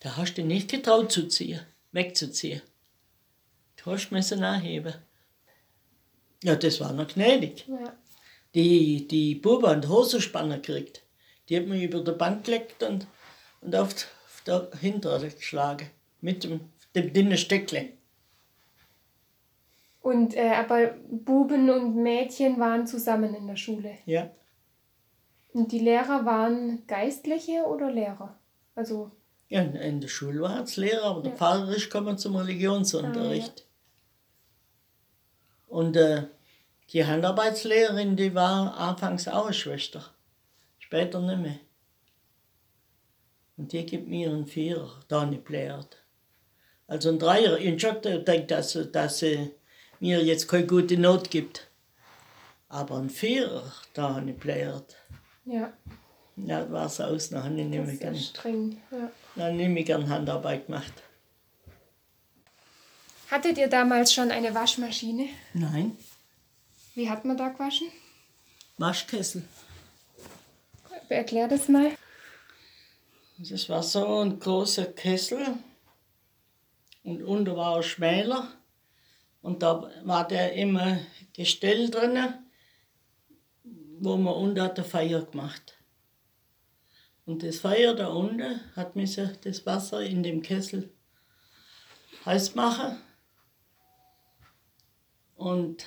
Da 0.00 0.16
hast 0.16 0.34
du 0.34 0.42
nicht 0.42 0.70
getraut 0.70 1.12
zu 1.12 1.28
ziehen, 1.28 1.60
wegzuziehen. 1.92 2.62
Du 3.76 3.90
hast 3.90 4.10
müssen 4.10 4.40
nachheben. 4.40 4.94
Ja, 6.42 6.56
das 6.56 6.80
war 6.80 6.92
noch 6.92 7.08
gnädig. 7.08 7.66
Ja. 7.68 7.96
Die, 8.54 9.06
die 9.08 9.34
Buben 9.36 9.66
haben 9.66 9.88
Hosenspanner 9.88 10.58
gekriegt. 10.58 11.02
Die 11.48 11.56
hat 11.56 11.66
man 11.66 11.80
über 11.80 12.00
der 12.00 12.12
Bank 12.12 12.44
gelegt 12.44 12.82
und, 12.82 13.06
und 13.60 13.74
auf, 13.74 13.94
die- 13.94 14.04
auf 14.26 14.42
der 14.46 14.70
Hintere 14.80 15.30
geschlagen. 15.30 15.90
Mit 16.20 16.44
dem, 16.44 16.60
dem 16.94 17.12
dünnen 17.12 17.36
Steckle. 17.38 17.90
Und 20.00 20.34
äh, 20.34 20.50
aber 20.50 20.94
Buben 21.08 21.70
und 21.70 21.96
Mädchen 21.96 22.58
waren 22.58 22.86
zusammen 22.86 23.34
in 23.34 23.46
der 23.46 23.56
Schule. 23.56 23.98
Ja. 24.04 24.30
Und 25.52 25.70
die 25.70 25.78
Lehrer 25.78 26.24
waren 26.24 26.86
Geistliche 26.86 27.64
oder 27.66 27.90
Lehrer? 27.90 28.36
Also, 28.74 29.10
ja, 29.48 29.60
in- 29.60 30.00
der 30.00 30.08
Schule 30.08 30.40
war 30.40 30.62
es 30.62 30.76
Lehrer, 30.76 31.04
aber 31.04 31.22
der 31.22 31.32
Pfarrer 31.32 31.68
ist 31.76 31.90
gekommen 31.90 32.18
zum 32.18 32.36
Religionsunterricht. 32.36 33.66
Und 35.68 35.96
äh, 35.96 36.24
die 36.90 37.04
Handarbeitslehrerin, 37.04 38.16
die 38.16 38.34
war 38.34 38.76
anfangs 38.76 39.28
auch 39.28 39.44
eine 39.44 39.54
Schwester. 39.54 40.04
Später 40.78 41.20
nicht 41.20 41.38
mehr. 41.40 41.58
Und 43.56 43.72
die 43.72 43.84
gibt 43.86 44.08
mir 44.08 44.30
einen 44.30 44.46
Vierer, 44.46 44.90
da 45.08 45.24
nicht 45.26 45.44
blärt. 45.44 46.01
Also 46.92 47.08
ein 47.08 47.18
Dreier. 47.18 47.56
Ich 47.58 47.84
habe 47.86 48.00
gedacht, 48.02 48.50
dass, 48.50 48.78
dass 48.92 49.20
sie 49.20 49.50
mir 49.98 50.22
jetzt 50.22 50.46
keine 50.46 50.66
gute 50.66 50.98
Not 50.98 51.30
gibt. 51.30 51.66
Aber 52.68 52.98
ein 52.98 53.08
Vierer, 53.08 53.72
da 53.94 54.16
habe 54.16 54.30
ich 54.30 54.36
blärt. 54.36 54.94
ja, 55.46 55.72
Ja, 56.36 56.60
das 56.60 56.70
war 56.70 56.86
es 56.86 57.00
aus, 57.00 57.30
dann 57.30 57.44
habe 57.44 57.58
ich 57.58 57.66
nicht 57.66 57.86
mehr 57.86 57.96
gern, 57.96 58.14
streng. 58.14 58.82
Ja. 58.90 59.10
dann 59.36 59.52
habe 59.52 59.62
ich 59.62 59.68
nicht 59.70 59.86
gern 59.86 60.06
Handarbeit 60.10 60.66
gemacht. 60.66 60.92
Hattet 63.30 63.56
ihr 63.56 63.68
damals 63.68 64.12
schon 64.12 64.30
eine 64.30 64.54
Waschmaschine? 64.54 65.30
Nein, 65.54 65.96
Wie 66.94 67.08
hat 67.08 67.24
man 67.24 67.38
da 67.38 67.48
gewaschen? 67.48 67.88
Waschkessel. 68.76 69.44
Erklär 71.08 71.48
das 71.48 71.68
mal. 71.68 71.92
Das 73.38 73.66
war 73.70 73.82
so 73.82 74.18
ein 74.18 74.38
großer 74.38 74.84
Kessel 74.92 75.56
und 77.02 77.22
unten 77.22 77.56
war 77.56 77.76
ein 77.76 77.82
schmäler 77.82 78.48
und 79.40 79.62
da 79.62 79.90
war 80.04 80.26
der 80.26 80.52
immer 80.54 80.98
Gestell 81.32 81.90
drin, 81.90 82.18
wo 83.98 84.16
man 84.16 84.34
unten 84.34 84.62
hat 84.62 84.78
eine 84.78 84.86
Feuer 84.88 85.22
gemacht. 85.24 85.78
Und 87.24 87.42
das 87.42 87.58
Feuer 87.60 87.94
da 87.94 88.08
unten 88.08 88.60
hat 88.76 88.96
müssen 88.96 89.36
das 89.42 89.64
Wasser 89.64 90.02
in 90.02 90.22
dem 90.22 90.42
Kessel 90.42 90.92
heiß 92.24 92.54
machen 92.54 92.98
und 95.36 95.84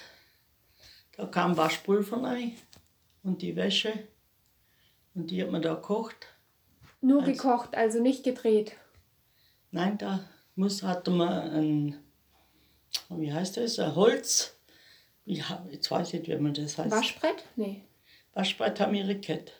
da 1.16 1.26
kam 1.26 1.56
Waschpulver 1.56 2.24
rein 2.24 2.54
und 3.24 3.42
die 3.42 3.56
Wäsche 3.56 4.08
und 5.14 5.32
die 5.32 5.42
hat 5.42 5.52
man 5.52 5.62
da 5.62 5.76
gekocht. 5.76 6.28
Nur 7.02 7.22
Also- 7.22 7.32
gekocht, 7.32 7.76
also 7.76 8.02
nicht 8.02 8.24
gedreht. 8.24 8.76
Nein, 9.72 9.98
da 9.98 10.28
muss, 10.56 10.84
hatte 10.84 11.12
man 11.12 11.52
ein, 11.52 12.04
wie 13.10 13.32
heißt 13.32 13.58
das, 13.58 13.80
ein 13.80 13.96
Holz. 13.96 14.58
Ich 15.26 15.48
hab, 15.50 15.72
jetzt 15.72 15.90
weiß 15.90 16.14
ich 16.14 16.22
nicht, 16.22 16.30
wie 16.30 16.42
man 16.42 16.54
das 16.54 16.78
heißt. 16.78 16.92
Waschbrett? 16.92 17.44
Nee. 17.56 17.84
Waschbrett 18.34 18.80
haben 18.80 18.94
wir 18.94 19.06
gekriegt. 19.06 19.54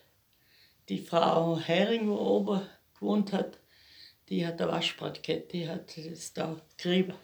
Die 0.90 1.00
Frau 1.00 1.58
Hering, 1.58 2.10
wo 2.10 2.18
oben 2.18 2.62
gewohnt 2.94 3.34
hat, 3.34 3.58
die 4.30 4.46
hat 4.46 4.62
ein 4.62 4.68
Waschbrett 4.68 5.24
gehabt, 5.24 5.54
die 5.54 5.68
hat 5.68 5.98
das 5.98 6.34
da 6.34 6.60
gerieben. 6.78 7.16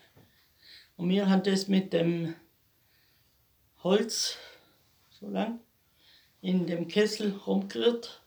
Und 0.97 1.09
wir 1.09 1.29
haben 1.29 1.43
das 1.43 1.67
mit 1.67 1.93
dem 1.93 2.35
Holz 3.83 4.37
so 5.09 5.27
lang 5.27 5.59
in 6.41 6.65
dem 6.67 6.87
Kessel 6.87 7.35
rumgerührt. 7.45 8.21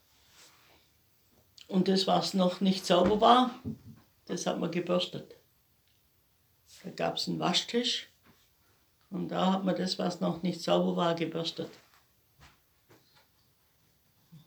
Und 1.67 1.89
das, 1.89 2.07
was 2.07 2.35
noch 2.35 2.61
nicht 2.61 2.87
sauber 2.87 3.21
war, 3.21 3.61
das 4.27 4.47
hat 4.47 4.59
man 4.59 4.71
gebürstet. 4.71 5.37
Da 6.83 6.91
gab 6.91 7.17
es 7.17 7.29
einen 7.29 7.41
Waschtisch 7.41 8.09
und 9.11 9.29
da 9.29 9.53
hat 9.53 9.65
man 9.65 9.77
das, 9.77 9.99
was 9.99 10.21
noch 10.21 10.43
nicht 10.43 10.61
sauber 10.61 10.97
war, 10.97 11.15
gebürstet. 11.15 11.71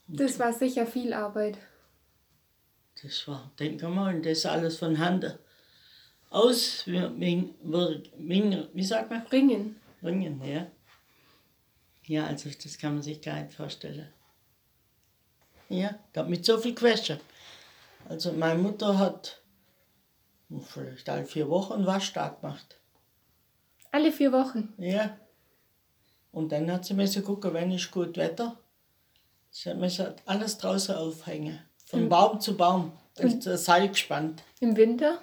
Das 0.07 0.39
war 0.39 0.53
sicher 0.53 0.87
viel 0.87 1.13
Arbeit. 1.13 1.57
Das 3.01 3.27
war, 3.27 3.51
denk 3.59 3.81
mal, 3.83 4.21
das 4.21 4.45
alles 4.45 4.77
von 4.77 4.97
Hand 4.97 5.37
aus, 6.29 6.85
wie, 6.87 7.01
wie, 7.19 7.53
wie, 8.17 8.67
wie 8.73 8.83
sagt 8.83 9.09
man? 9.09 9.21
Ringen. 9.27 9.79
Ringen, 10.03 10.43
ja. 10.43 10.67
Ja, 12.05 12.25
also 12.25 12.49
das 12.49 12.77
kann 12.77 12.93
man 12.93 13.03
sich 13.03 13.21
gar 13.21 13.41
nicht 13.41 13.53
vorstellen. 13.53 14.07
Ja, 15.69 15.99
da 16.13 16.23
mit 16.23 16.45
so 16.45 16.57
viel 16.57 16.73
Quetsche. 16.73 17.19
Also 18.07 18.31
meine 18.31 18.61
Mutter 18.61 18.97
hat 18.97 19.41
vielleicht 20.61 21.09
alle 21.09 21.25
vier 21.25 21.49
Wochen 21.49 21.85
Waschtag 21.85 22.41
gemacht. 22.41 22.79
Alle 23.91 24.11
vier 24.11 24.31
Wochen? 24.31 24.73
Ja. 24.77 25.17
Und 26.31 26.51
dann 26.51 26.71
hat 26.71 26.85
sie 26.85 26.93
müssen 26.93 27.23
gucken, 27.23 27.53
wenn 27.53 27.71
ist 27.71 27.91
gut 27.91 28.17
Wetter. 28.17 28.59
Sie 29.49 29.73
müssen 29.73 30.13
alles 30.25 30.57
draußen 30.57 30.95
aufhängen. 30.95 31.59
Von 31.85 32.03
mhm. 32.03 32.09
Baum 32.09 32.39
zu 32.39 32.55
Baum. 32.55 32.91
Und 33.17 33.45
das 33.45 33.65
Seil 33.65 33.89
gespannt. 33.89 34.43
Im 34.59 34.75
Winter? 34.77 35.19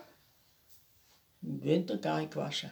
Im 1.42 1.62
Winter 1.62 1.98
gar 1.98 2.20
nicht 2.20 2.34
waschen. 2.34 2.70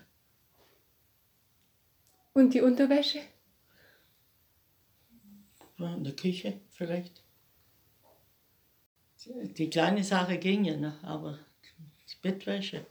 Und 2.32 2.54
die 2.54 2.62
Unterwäsche? 2.62 3.20
Ja, 5.78 5.94
in 5.94 6.04
der 6.04 6.16
Küche 6.16 6.60
vielleicht. 6.70 7.22
Die 9.26 9.70
kleine 9.70 10.02
Sache 10.02 10.38
ging 10.38 10.64
ja, 10.64 10.76
ne? 10.76 10.98
aber 11.02 11.38
Bettwäsche. 12.22 12.86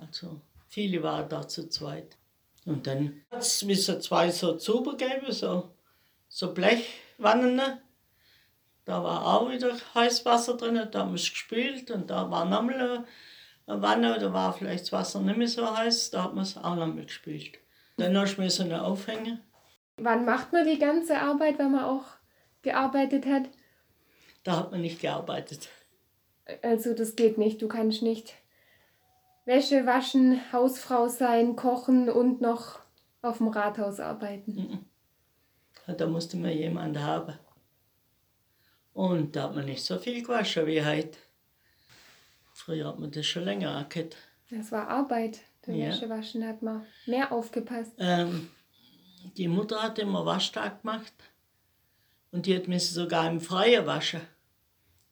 Also 0.00 0.40
viele 0.68 1.02
waren 1.02 1.28
da 1.28 1.48
zu 1.48 1.68
zweit. 1.68 2.16
Und 2.64 2.86
dann 2.86 3.22
hat 3.30 3.40
es 3.42 3.60
zwei 4.00 4.30
so 4.30 4.56
Zuber 4.56 4.96
gegeben, 4.96 5.32
so, 5.32 5.70
so 6.28 6.52
Blechwannen. 6.52 7.56
Ne? 7.56 7.80
Da 8.84 9.02
war 9.02 9.26
auch 9.26 9.50
wieder 9.50 9.76
Heißwasser 9.94 10.56
drin, 10.56 10.88
da 10.90 11.00
haben 11.00 11.10
wir 11.10 11.16
es 11.16 11.30
gespült 11.30 11.90
und 11.90 12.08
da 12.08 12.30
war 12.30 12.44
nochmal 12.44 13.04
eine 13.66 13.82
Wanne, 13.82 14.18
da 14.18 14.32
war 14.32 14.52
vielleicht 14.52 14.84
das 14.84 14.92
Wasser 14.92 15.20
nicht 15.20 15.38
mehr 15.38 15.48
so 15.48 15.76
heiß, 15.76 16.10
da 16.10 16.24
hat 16.24 16.34
man 16.34 16.44
es 16.44 16.56
auch 16.56 16.76
nochmal 16.76 17.04
gespült. 17.04 17.58
Dann 17.96 18.16
hast 18.16 18.36
du 18.36 18.48
so 18.48 18.62
eine 18.62 18.84
Aufhänge. 18.84 19.40
Wann 19.96 20.24
macht 20.24 20.52
man 20.52 20.66
die 20.66 20.78
ganze 20.78 21.18
Arbeit, 21.18 21.58
wenn 21.58 21.72
man 21.72 21.84
auch 21.84 22.04
gearbeitet 22.62 23.26
hat? 23.26 23.44
Da 24.44 24.58
hat 24.58 24.70
man 24.70 24.82
nicht 24.82 25.00
gearbeitet. 25.00 25.68
Also 26.62 26.94
das 26.94 27.16
geht 27.16 27.38
nicht, 27.38 27.60
du 27.60 27.68
kannst 27.68 28.02
nicht 28.02 28.34
Wäsche 29.44 29.86
waschen, 29.86 30.40
Hausfrau 30.52 31.08
sein, 31.08 31.56
kochen 31.56 32.08
und 32.08 32.40
noch 32.40 32.80
auf 33.22 33.38
dem 33.38 33.48
Rathaus 33.48 34.00
arbeiten. 34.00 34.86
Da 35.86 36.06
musste 36.06 36.36
man 36.36 36.50
jemanden 36.50 37.00
haben. 37.02 37.38
Und 38.92 39.36
da 39.36 39.44
hat 39.44 39.54
man 39.54 39.66
nicht 39.66 39.84
so 39.84 39.98
viel 39.98 40.22
gewaschen 40.22 40.66
wie 40.66 40.84
heute. 40.84 41.16
Früher 42.54 42.88
hat 42.88 42.98
man 42.98 43.10
das 43.10 43.26
schon 43.26 43.44
länger 43.44 43.70
angehört. 43.70 44.16
Das 44.50 44.72
war 44.72 44.88
Arbeit. 44.88 45.40
Beim 45.64 45.76
ja. 45.76 45.88
Wäschewaschen 45.88 46.46
hat 46.46 46.62
man 46.62 46.86
mehr 47.06 47.30
aufgepasst. 47.30 47.92
Ähm, 47.98 48.48
die 49.36 49.48
Mutter 49.48 49.82
hat 49.82 49.98
immer 49.98 50.24
Waschtag 50.24 50.82
gemacht. 50.82 51.12
Und 52.32 52.46
die 52.46 52.56
hat 52.56 52.68
mich 52.68 52.90
sogar 52.90 53.30
im 53.30 53.40
Freien 53.40 53.86
waschen. 53.86 54.22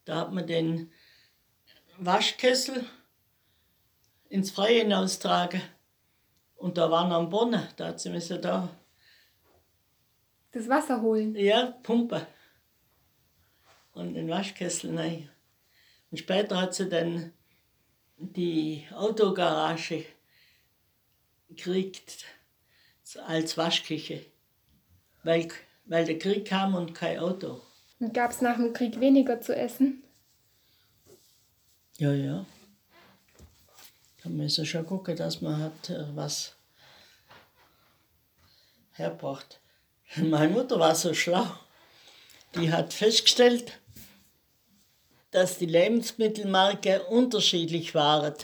Da 0.03 0.21
hat 0.21 0.33
man 0.33 0.45
den 0.47 0.91
Waschkessel 1.97 2.85
ins 4.29 4.51
Freie 4.51 4.79
hinaustragen. 4.79 5.61
Und 6.55 6.77
da 6.77 6.89
waren 6.89 7.11
am 7.11 7.29
Bonne, 7.29 7.69
da 7.75 7.87
hat 7.87 7.99
sie 7.99 8.09
müssen 8.09 8.41
da. 8.41 8.69
Das 10.51 10.69
Wasser 10.69 11.01
holen? 11.01 11.35
Ja, 11.35 11.71
Pumpe 11.83 12.25
und 13.93 14.13
den 14.13 14.29
Waschkessel 14.29 14.97
rein. 14.97 15.29
Und 16.11 16.17
später 16.17 16.61
hat 16.61 16.75
sie 16.75 16.87
dann 16.87 17.33
die 18.17 18.85
Autogarage 18.93 20.05
gekriegt 21.49 22.25
als 23.25 23.57
Waschküche, 23.57 24.25
weil, 25.23 25.47
weil 25.85 26.05
der 26.05 26.19
Krieg 26.19 26.45
kam 26.47 26.75
und 26.75 26.93
kein 26.93 27.19
Auto. 27.19 27.61
Und 27.99 28.13
gab 28.13 28.31
es 28.31 28.41
nach 28.41 28.57
dem 28.57 28.73
Krieg 28.73 28.99
weniger 28.99 29.41
zu 29.41 29.55
essen? 29.55 30.03
Ja, 31.97 32.11
ja. 32.11 32.45
Da 34.21 34.29
müssen 34.29 34.65
schon 34.65 34.85
gucken, 34.85 35.15
dass 35.15 35.39
man 35.39 35.61
hat 35.61 35.89
äh, 35.89 36.03
was 36.13 36.55
herbracht. 38.91 39.61
Meine 40.17 40.51
Mutter 40.51 40.77
war 40.77 40.93
so 40.93 41.13
schlau. 41.13 41.47
Die 42.55 42.71
hat 42.71 42.93
festgestellt, 42.93 43.79
dass 45.31 45.57
die 45.57 45.67
Lebensmittelmarke 45.67 47.03
unterschiedlich 47.03 47.95
waren. 47.95 48.35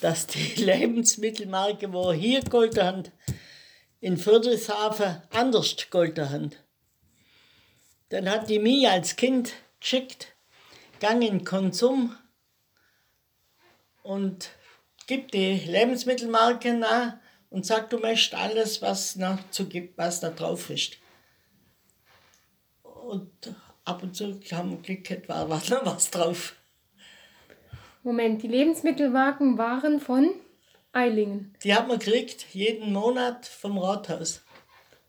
Dass 0.00 0.26
die 0.26 0.54
Lebensmittelmarke, 0.56 1.92
wo 1.92 2.12
hier 2.12 2.42
golden 2.42 2.82
haben, 2.82 3.02
in 4.00 4.16
Friedrichshafen 4.16 5.20
anders 5.30 5.76
golden 5.90 6.30
haben. 6.30 6.50
Dann 8.08 8.30
hat 8.30 8.48
die 8.48 8.58
mich 8.58 8.88
als 8.88 9.16
Kind 9.16 9.52
geschickt, 9.78 10.28
gang 11.00 11.22
in 11.22 11.44
Konsum 11.44 12.16
und 14.02 14.50
gib 15.06 15.30
die 15.32 15.54
Lebensmittelmarke 15.54 16.74
nach 16.74 17.14
und 17.50 17.66
sag, 17.66 17.90
du 17.90 17.98
möchtest 17.98 18.34
alles, 18.34 18.82
was 18.82 19.16
noch 19.16 19.38
zu 19.50 19.68
gibt, 19.68 19.98
was 19.98 20.20
da 20.20 20.30
drauf 20.30 20.70
ist. 20.70 20.96
Und 22.82 23.30
ab 23.84 24.02
und 24.02 24.16
zu 24.16 24.40
haben 24.52 24.70
wir 24.70 24.78
Glück 24.78 25.28
war, 25.28 25.48
war 25.48 25.62
noch 25.70 25.96
was 25.96 26.10
drauf. 26.10 26.56
Moment, 28.02 28.42
die 28.42 28.48
Lebensmittelwagen 28.48 29.58
waren 29.58 30.00
von 30.00 30.30
Eilingen? 30.92 31.54
Die 31.62 31.74
hat 31.74 31.86
man 31.88 31.98
gekriegt, 31.98 32.46
jeden 32.52 32.92
Monat 32.92 33.46
vom 33.46 33.78
Rathaus. 33.78 34.42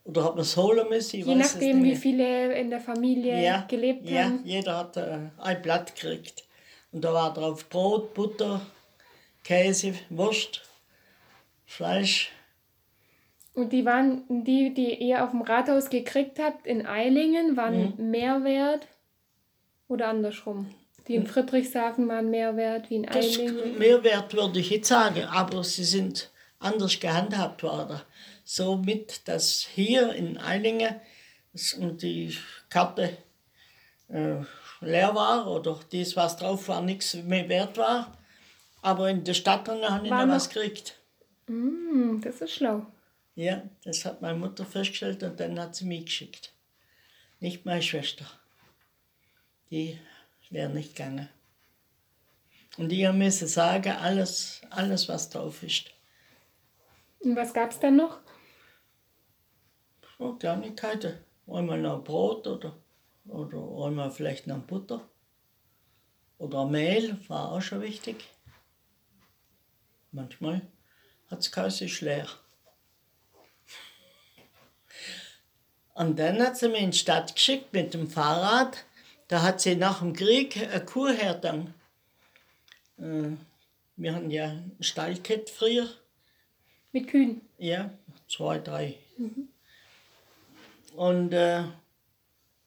Oder 0.06 0.26
hat 0.26 0.36
man 0.36 0.42
es 0.42 0.58
holen 0.58 0.88
müssen? 0.90 1.22
Je 1.22 1.36
nachdem, 1.36 1.84
wie 1.84 1.96
viele 1.96 2.54
in 2.60 2.70
der 2.70 2.82
Familie 2.82 3.42
ja, 3.42 3.66
gelebt 3.68 4.10
ja, 4.10 4.26
haben? 4.26 4.42
Ja, 4.44 4.58
jeder 4.58 4.78
hat 4.78 4.98
äh, 4.98 5.30
ein 5.38 5.62
Blatt 5.62 5.96
gekriegt. 5.96 6.44
Und 6.92 7.04
da 7.04 7.14
war 7.14 7.34
drauf 7.34 7.68
Brot, 7.70 8.14
Butter, 8.14 8.62
Käse, 9.44 9.94
Wurst, 10.10 10.62
Fleisch. 11.66 12.32
Und 13.54 13.72
die 13.72 13.86
waren, 13.86 14.24
die, 14.30 14.74
die 14.74 14.96
ihr 14.96 15.24
auf 15.24 15.32
dem 15.32 15.42
Rathaus 15.42 15.90
gekriegt 15.90 16.40
habt 16.40 16.66
in 16.66 16.86
Eilingen, 16.86 17.56
waren 17.56 17.94
mhm. 17.98 18.10
mehr 18.10 18.44
wert 18.44 18.88
oder 19.88 20.08
andersrum? 20.08 20.74
Die 21.08 21.16
in 21.16 21.28
Friedrichshafen 21.28 22.08
waren 22.08 22.30
mehr 22.30 22.56
wert 22.56 22.90
wie 22.90 22.96
in 22.96 23.10
Eilingen? 23.10 23.78
Mehrwert 23.78 24.34
würde 24.34 24.60
ich 24.60 24.70
jetzt 24.70 24.88
sagen, 24.88 25.26
aber 25.26 25.64
sie 25.64 25.84
sind 25.84 26.32
anders 26.60 27.00
gehandhabt 27.00 27.62
worden. 27.62 28.02
So 28.46 28.78
mit, 28.78 29.28
dass 29.28 29.68
hier 29.74 30.14
in 30.14 30.38
Eilingen 30.38 30.96
die 31.54 32.36
Karte 32.70 33.18
äh, 34.08 34.38
leer 34.82 35.14
war 35.14 35.48
oder 35.48 35.80
dies, 35.92 36.16
was 36.16 36.38
drauf 36.38 36.68
war, 36.70 36.82
nichts 36.82 37.14
mehr 37.16 37.50
wert 37.50 37.78
war. 37.78 38.18
Aber 38.84 39.10
in 39.10 39.24
der 39.24 39.34
Stadt 39.34 39.68
habe 39.70 40.06
ich 40.06 40.12
noch 40.12 40.28
was 40.28 40.50
gekriegt. 40.50 41.00
Mm, 41.48 42.20
das 42.20 42.42
ist 42.42 42.52
schlau. 42.52 42.86
Ja, 43.34 43.64
das 43.86 44.04
hat 44.04 44.22
meine 44.22 44.38
Mutter 44.38 44.66
festgestellt 44.66 45.24
und 45.24 45.40
dann 45.40 45.58
hat 45.58 45.74
sie 45.74 45.86
mich 45.86 46.06
geschickt. 46.06 46.54
Nicht 47.40 47.66
meine 47.66 47.82
Schwester. 47.82 48.26
Die 49.72 49.98
wäre 50.50 50.70
nicht 50.70 50.98
gegangen. 50.98 51.30
Und 52.78 52.92
ich 52.92 53.10
musste 53.10 53.48
sagen, 53.48 53.94
alles, 53.94 54.62
alles, 54.70 55.08
was 55.08 55.30
drauf 55.30 55.64
ist. 55.64 55.90
Und 57.22 57.38
was 57.38 57.54
gab 57.54 57.72
es 57.72 57.80
dann 57.80 57.96
noch? 57.96 58.20
So 60.18 60.36
Kleinigkeiten. 60.36 61.20
Einmal 61.48 61.80
noch 61.80 62.04
Brot 62.04 62.46
oder, 62.48 62.78
oder 63.28 63.86
einmal 63.88 64.12
vielleicht 64.12 64.46
noch 64.46 64.60
Butter. 64.60 65.08
Oder 66.38 66.66
Mehl 66.66 67.18
war 67.30 67.54
auch 67.54 67.62
schon 67.62 67.82
wichtig. 67.82 68.26
Manchmal 70.14 70.62
hat 71.30 71.40
es 71.40 71.52
geheißen, 71.52 71.88
ist 71.88 72.02
leer. 72.02 72.28
Und 75.96 76.18
dann 76.20 76.40
hat 76.42 76.56
sie 76.58 76.70
mich 76.70 76.82
in 76.82 76.92
die 76.92 76.98
Stadt 76.98 77.34
geschickt 77.34 77.74
mit 77.74 77.94
dem 77.96 78.08
Fahrrad. 78.08 78.86
Da 79.28 79.42
hat 79.42 79.60
sie 79.60 79.76
nach 79.76 80.00
dem 80.00 80.14
Krieg 80.14 80.56
eine 80.58 80.86
Kuh. 80.86 81.08
Äh, 81.08 81.66
wir 83.96 84.16
hatten 84.16 84.30
ja 84.30 84.50
einen 84.50 84.78
Stallkett 84.80 85.50
früher. 85.50 85.90
Mit 86.92 87.08
Kühen? 87.08 87.42
Ja, 87.58 87.90
zwei, 88.28 88.60
drei. 88.60 88.96
Mhm. 89.18 89.50
Und 90.96 91.34
äh, 91.34 91.64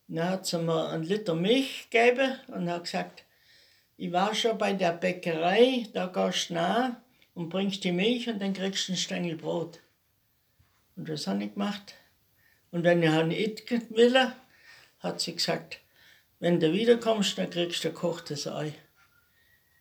dann 0.08 0.28
hat 0.28 0.46
sie 0.46 0.58
mir 0.58 0.88
einen 0.88 1.04
Liter 1.04 1.36
Milch 1.36 1.88
gegeben 1.90 2.40
und 2.48 2.68
hat 2.68 2.84
gesagt, 2.84 3.24
ich 3.96 4.10
war 4.10 4.34
schon 4.34 4.58
bei 4.58 4.72
der 4.72 4.92
Bäckerei, 4.92 5.86
da 5.92 6.06
gehst 6.06 6.50
du 6.50 6.54
nach 6.54 6.96
und 7.36 7.50
bringst 7.50 7.84
die 7.84 7.92
Milch 7.92 8.28
und 8.28 8.40
dann 8.40 8.54
kriegst 8.54 8.88
du 8.88 8.92
einen 8.92 8.98
Stängel 8.98 9.36
Brot. 9.36 9.80
Und 10.96 11.06
das 11.08 11.26
habe 11.26 11.44
ich 11.44 11.52
gemacht. 11.52 11.94
Und 12.70 12.82
wenn 12.82 13.02
ich 13.02 13.10
han 13.10 13.28
nicht 13.28 13.70
will, 13.90 14.32
hat 15.00 15.20
sie 15.20 15.34
gesagt, 15.34 15.78
wenn 16.40 16.58
du 16.58 16.72
wiederkommst, 16.72 17.36
dann 17.36 17.50
kriegst 17.50 17.84
du 17.84 17.88
ein 17.88 17.94
gekochtes 17.94 18.46
Ei. 18.46 18.72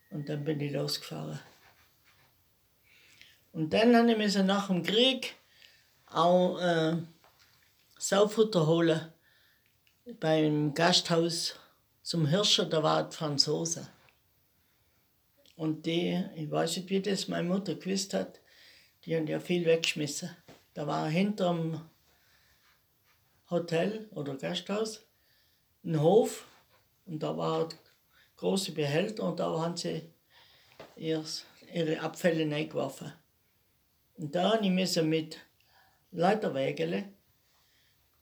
Und 0.09 0.27
dann 0.27 0.43
bin 0.43 0.59
ich 0.59 0.73
losgefahren. 0.73 1.39
Und 3.53 3.71
dann 3.71 3.95
habe 3.95 4.21
ich 4.21 4.35
nach 4.35 4.67
dem 4.67 4.83
Krieg 4.83 5.35
auch 6.07 6.59
äh, 6.59 6.97
Saufutter 7.97 8.67
holen 8.67 9.13
beim 10.19 10.73
Gasthaus 10.73 11.55
zum 12.03 12.27
Hirscher, 12.27 12.65
da 12.65 12.83
war 12.83 13.09
die 13.09 13.15
Franzose. 13.15 13.87
Und 15.55 15.85
die, 15.85 16.23
ich 16.35 16.51
weiß 16.51 16.77
nicht, 16.77 16.89
wie 16.89 17.01
das 17.01 17.27
meine 17.27 17.47
Mutter 17.47 17.75
gewusst 17.75 18.13
hat, 18.13 18.41
die 19.03 19.15
haben 19.15 19.27
ja 19.27 19.39
viel 19.39 19.65
weggeschmissen. 19.65 20.29
Da 20.73 20.85
war 20.87 21.07
hinterm 21.07 21.89
Hotel 23.49 24.09
oder 24.11 24.35
Gasthaus 24.35 25.05
ein 25.83 26.01
Hof 26.01 26.47
und 27.05 27.21
da 27.21 27.37
war 27.37 27.69
große 28.37 28.71
Behälter 28.71 29.23
und 29.23 29.39
da 29.39 29.59
haben 29.59 29.77
sie 29.77 30.01
ihre 30.95 31.99
Abfälle 31.99 32.51
reingeworfen. 32.51 33.13
Und 34.17 34.33
da 34.33 34.59
musste 34.61 35.01
ich 35.01 35.05
mit 35.05 35.39
Leiterwägele, 36.11 37.05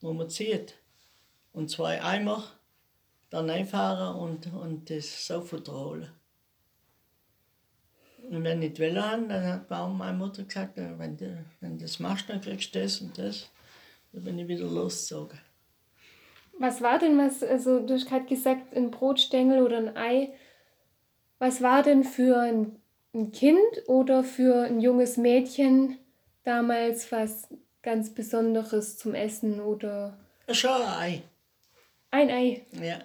wo 0.02 0.14
man 0.14 0.30
zieht, 0.30 0.76
und 1.54 1.70
zwei 1.70 2.02
Eimer 2.02 2.44
da 3.30 3.42
reinfahren 3.42 4.16
und, 4.16 4.52
und 4.54 4.90
das 4.90 5.28
Saufutter 5.28 5.74
holen. 5.74 6.12
Und 8.30 8.44
wenn 8.44 8.62
ich 8.62 8.78
will 8.80 9.02
haben, 9.02 9.28
dann 9.28 9.46
hat 9.46 9.70
meine 9.70 10.18
Mutter 10.18 10.44
gesagt, 10.44 10.78
wenn 10.78 11.18
du, 11.18 11.46
wenn 11.60 11.78
du 11.78 11.84
das 11.84 12.00
machst, 12.00 12.30
dann 12.30 12.42
kriegst 12.42 12.74
du 12.74 12.82
das 12.82 13.02
und 13.02 13.18
das. 13.18 13.50
Dann 14.12 14.24
bin 14.24 14.40
ich 14.40 14.48
wieder 14.48 14.66
losgezogen. 14.66 15.40
Was 16.60 16.82
war 16.82 17.00
denn 17.00 17.18
was, 17.18 17.44
also 17.44 17.80
du 17.80 17.96
hast 17.96 18.08
gerade 18.08 18.26
gesagt, 18.26 18.76
ein 18.76 18.92
Brotstängel 18.92 19.62
oder 19.62 19.78
ein 19.78 19.98
Ei. 19.98 20.34
Was 21.40 21.62
war 21.62 21.84
denn 21.84 22.04
für 22.04 22.40
ein, 22.40 22.80
ein 23.14 23.32
Kind 23.32 23.88
oder 23.88 24.24
für 24.24 24.64
ein 24.64 24.80
junges 24.80 25.18
Mädchen 25.18 25.98
damals 26.44 27.12
was 27.12 27.50
ganz 27.82 28.14
Besonderes 28.14 28.98
zum 28.98 29.16
Essen 29.16 29.60
oder? 29.60 30.18
Schon 30.50 30.82
ein 30.82 30.88
Ei. 30.88 31.22
Ein 32.12 32.30
Ei? 32.30 32.66
Ja. 32.82 33.00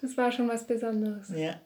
Das 0.00 0.16
war 0.16 0.32
schon 0.32 0.48
was 0.48 0.66
Besonderes. 0.66 1.28
Ja. 1.28 1.60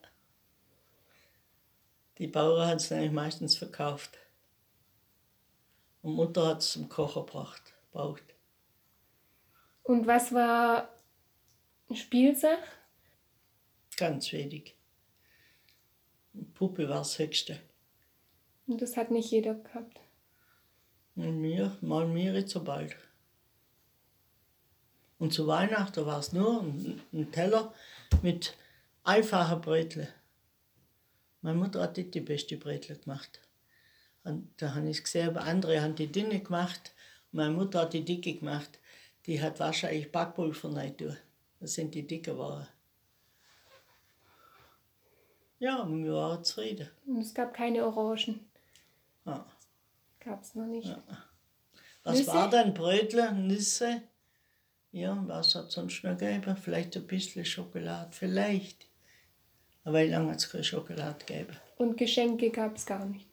Die 2.19 2.27
Bauern 2.27 2.67
hat 2.67 2.81
es 2.81 2.91
nämlich 2.91 3.13
meistens 3.13 3.57
verkauft. 3.57 4.19
Und 6.03 6.15
Mutter 6.15 6.47
hat 6.47 6.61
es 6.61 6.73
zum 6.73 6.89
Kochen 6.89 7.27
gebracht, 7.27 7.75
braucht. 7.93 8.23
Und 9.83 10.07
was 10.07 10.33
war 10.33 10.89
Spielzeug? 11.93 12.59
Ganz 13.97 14.33
wenig. 14.33 14.75
Puppe 16.55 16.89
war 16.89 16.99
das 16.99 17.19
Höchste. 17.19 17.61
Und 18.67 18.83
das 18.83 18.97
hat 18.97 19.11
nicht 19.11 19.31
jeder 19.31 19.55
gehabt. 19.55 20.01
Und 21.15 21.41
mir, 21.41 21.77
mal 21.81 22.07
mir 22.07 22.35
jetzt 22.35 22.53
so 22.53 22.63
bald. 22.65 22.97
Und 25.19 25.33
zu 25.33 25.47
Weihnachten 25.47 26.05
war 26.05 26.19
es 26.19 26.33
nur 26.33 26.63
ein, 26.63 27.01
ein 27.13 27.33
Teller 27.33 27.73
mit 28.23 28.57
einfacher 29.05 29.57
Bretle. 29.57 30.09
Meine 31.47 31.61
Mutter 31.61 31.81
hat 31.81 31.97
die 31.97 32.21
beste 32.21 32.57
Bretle 32.57 32.97
gemacht. 32.97 33.39
Und 34.25 34.51
da 34.57 34.75
habe 34.75 34.91
ich 34.91 35.05
gesehen, 35.05 35.29
aber 35.29 35.43
andere 35.43 35.81
haben 35.81 35.95
die 35.95 36.11
dünne 36.11 36.41
gemacht. 36.41 36.93
Meine 37.31 37.55
Mutter 37.55 37.83
hat 37.83 37.93
die 37.93 38.05
dicke 38.05 38.35
gemacht. 38.35 38.81
Die 39.27 39.41
hat 39.41 39.61
wahrscheinlich 39.61 40.11
Backpulver 40.11 40.75
rein 40.75 40.97
tun. 40.97 41.17
Das 41.61 41.75
sind 41.75 41.95
die 41.95 42.05
dicke 42.05 42.37
Waren. 42.37 42.67
Ja, 45.61 45.89
wir 45.89 46.13
waren 46.15 46.43
zufrieden. 46.43 46.91
Und 47.07 47.21
es 47.21 47.33
gab 47.33 47.55
keine 47.55 47.87
Orangen. 47.87 48.41
Ja. 49.25 49.47
Gab 50.19 50.43
es 50.43 50.53
noch 50.57 50.67
nicht. 50.67 50.89
Ja. 50.89 51.01
Was 52.03 52.19
Nüsse? 52.19 52.35
war 52.35 52.51
denn 52.51 52.75
Brötle, 52.75 53.33
Nüsse? 53.33 54.03
Ja, 54.91 55.23
was 55.29 55.55
hat 55.55 55.69
es 55.69 55.75
sonst 55.75 56.03
noch 56.03 56.19
gegeben? 56.19 56.57
Vielleicht 56.57 56.97
ein 56.97 57.07
bisschen 57.07 57.45
Schokolade, 57.45 58.11
vielleicht. 58.11 58.89
Aber 59.87 60.01
wie 60.01 60.09
lange 60.09 60.33
hat 60.33 60.39
es 60.39 60.51
keine 60.51 60.65
Schokolade 60.65 61.25
gegeben? 61.25 61.57
Und 61.77 61.97
Geschenke 61.97 62.51
gab 62.51 62.75
es 62.75 62.85
gar 62.85 63.07
nicht? 63.07 63.25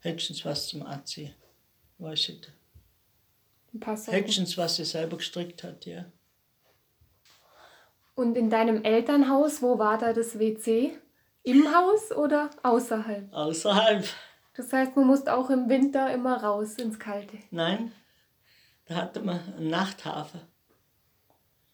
Höchstens 0.00 0.42
was 0.46 0.68
zum 0.68 0.82
Anziehen. 0.82 1.34
Weiß 1.98 2.30
ich. 2.30 2.40
Sachen. 3.80 4.14
Höchstens 4.14 4.56
was 4.56 4.76
sie 4.76 4.84
selber 4.86 5.18
gestrickt 5.18 5.62
hat, 5.62 5.84
ja. 5.84 6.06
Und 8.14 8.38
in 8.38 8.48
deinem 8.48 8.82
Elternhaus, 8.82 9.60
wo 9.60 9.78
war 9.78 9.98
da 9.98 10.14
das 10.14 10.38
WC? 10.38 10.96
Im 11.42 11.74
Haus 11.74 12.12
oder 12.12 12.48
außerhalb? 12.62 13.30
Außerhalb. 13.34 14.06
Das 14.54 14.72
heißt, 14.72 14.96
man 14.96 15.06
musste 15.06 15.34
auch 15.34 15.50
im 15.50 15.68
Winter 15.68 16.10
immer 16.14 16.42
raus 16.42 16.76
ins 16.76 16.98
Kalte. 16.98 17.36
Nein, 17.50 17.92
da 18.86 18.94
hatte 18.94 19.20
man 19.20 19.38
einen 19.54 19.68
Nachthafen. 19.68 20.40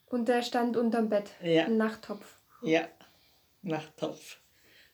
Und 0.07 0.27
der 0.27 0.42
stand 0.42 0.77
unterm 0.77 1.09
Bett? 1.11 1.31
Ja. 1.40 1.66
Ein 1.66 1.77
Nachttopf? 1.77 2.38
Ja. 2.62 2.88
Nachttopf. 3.62 4.38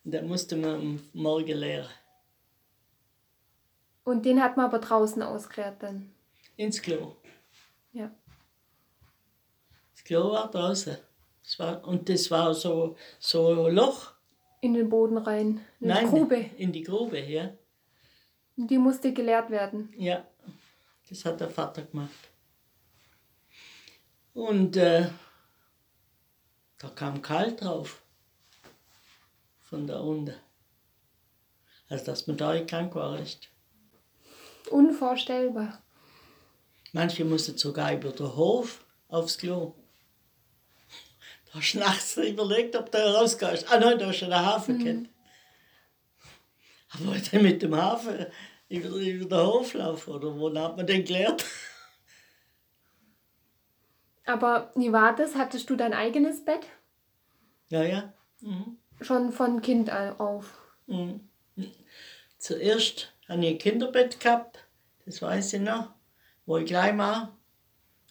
Und 0.05 0.13
den 0.13 0.29
musste 0.29 0.57
man 0.57 0.75
am 0.75 1.03
Morgen 1.13 1.57
leeren. 1.57 1.91
Und 4.05 4.25
den 4.25 4.41
hat 4.41 4.57
man 4.57 4.67
aber 4.67 4.79
draußen 4.79 5.23
ausgeleert 5.23 5.83
dann? 5.83 6.13
Ins 6.57 6.81
Klo. 6.81 7.17
Ja. 7.93 8.15
Das 9.93 10.05
Klo 10.05 10.31
war 10.31 10.51
draußen. 10.51 10.97
Das 11.43 11.59
war, 11.59 11.85
und 11.87 12.09
das 12.09 12.31
war 12.31 12.55
so, 12.55 12.97
so 13.19 13.67
ein 13.67 13.75
Loch. 13.75 14.13
In 14.61 14.75
den 14.75 14.89
Boden 14.89 15.19
rein? 15.19 15.61
In 15.81 15.89
Nein, 15.89 16.07
die 16.07 16.11
Grube? 16.11 16.37
in 16.57 16.73
die 16.73 16.83
Grube, 16.83 17.21
ja. 17.21 17.51
Und 18.57 18.71
die 18.71 18.79
musste 18.79 19.13
geleert 19.13 19.51
werden? 19.51 19.93
Ja, 19.97 20.27
das 21.09 21.25
hat 21.25 21.41
der 21.41 21.51
Vater 21.51 21.83
gemacht. 21.83 22.31
Und 24.35 24.77
äh, 24.77 25.09
da 26.79 26.89
kam 26.91 27.23
kalt 27.23 27.63
drauf 27.63 28.03
von 29.69 29.87
da 29.87 29.99
unten. 30.01 30.35
Also, 31.89 32.07
dass 32.07 32.27
man 32.27 32.37
da 32.37 32.59
krank 32.65 32.95
war, 32.95 33.19
echt. 33.21 33.51
Unvorstellbar. 34.71 35.83
Manche 36.93 37.25
mussten 37.25 37.59
sogar 37.59 37.93
über 37.93 38.11
den 38.11 38.35
Hof 38.37 38.85
aufs 39.09 39.39
Klo. 39.39 39.75
Da 41.47 41.59
hast 41.59 41.75
du 41.75 41.79
nachts 41.79 42.17
überlegt, 42.17 42.75
ob 42.75 42.91
du 42.91 42.99
rausgehst. 42.99 43.71
Ah 43.71 43.79
nein, 43.79 43.99
da 43.99 44.07
hast 44.07 44.21
du 44.21 44.27
den 44.27 44.35
Hafen 44.35 44.79
mhm. 44.79 44.85
kennt. 44.85 45.09
Aber 46.91 47.17
dann 47.33 47.43
mit 47.43 47.63
dem 47.63 47.77
Hafen 47.77 48.27
über, 48.69 48.89
über 48.89 49.37
den 49.37 49.47
Hof 49.47 49.75
laufen, 49.75 50.15
oder 50.15 50.39
wo 50.39 50.53
hat 50.55 50.77
man 50.77 50.87
den 50.87 51.05
gelernt? 51.05 51.45
Aber 54.25 54.73
wie 54.75 54.93
war 54.93 55.15
das? 55.15 55.37
Hattest 55.37 55.71
du 55.71 55.77
dein 55.77 55.95
eigenes 55.95 56.45
Bett? 56.45 56.67
Ja, 57.69 57.85
ja. 57.85 58.13
Mhm. 58.41 58.79
Schon 59.01 59.33
von 59.33 59.61
Kind 59.63 59.91
auf? 59.91 60.59
Mhm. 60.87 61.21
Zuerst 62.39 63.13
hatte 63.29 63.41
ich 63.41 63.55
ein 63.55 63.59
Kinderbett 63.59 64.21
gehabt, 64.21 64.59
das 65.05 65.23
weiß 65.23 65.55
ich 65.55 65.61
noch, 65.61 65.91
wo 66.45 66.59
ich 66.59 66.67
klein 66.67 66.99
war, 66.99 67.37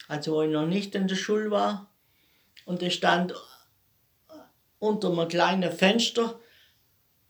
also 0.07 0.33
wo 0.33 0.41
ich 0.41 0.51
noch 0.51 0.65
nicht 0.65 0.95
in 0.95 1.07
der 1.07 1.15
Schule 1.15 1.51
war. 1.51 1.89
Und 2.65 2.81
es 2.81 2.93
stand 2.93 3.33
unter 4.79 5.11
einem 5.11 5.27
kleinen 5.27 5.71
Fenster, 5.71 6.39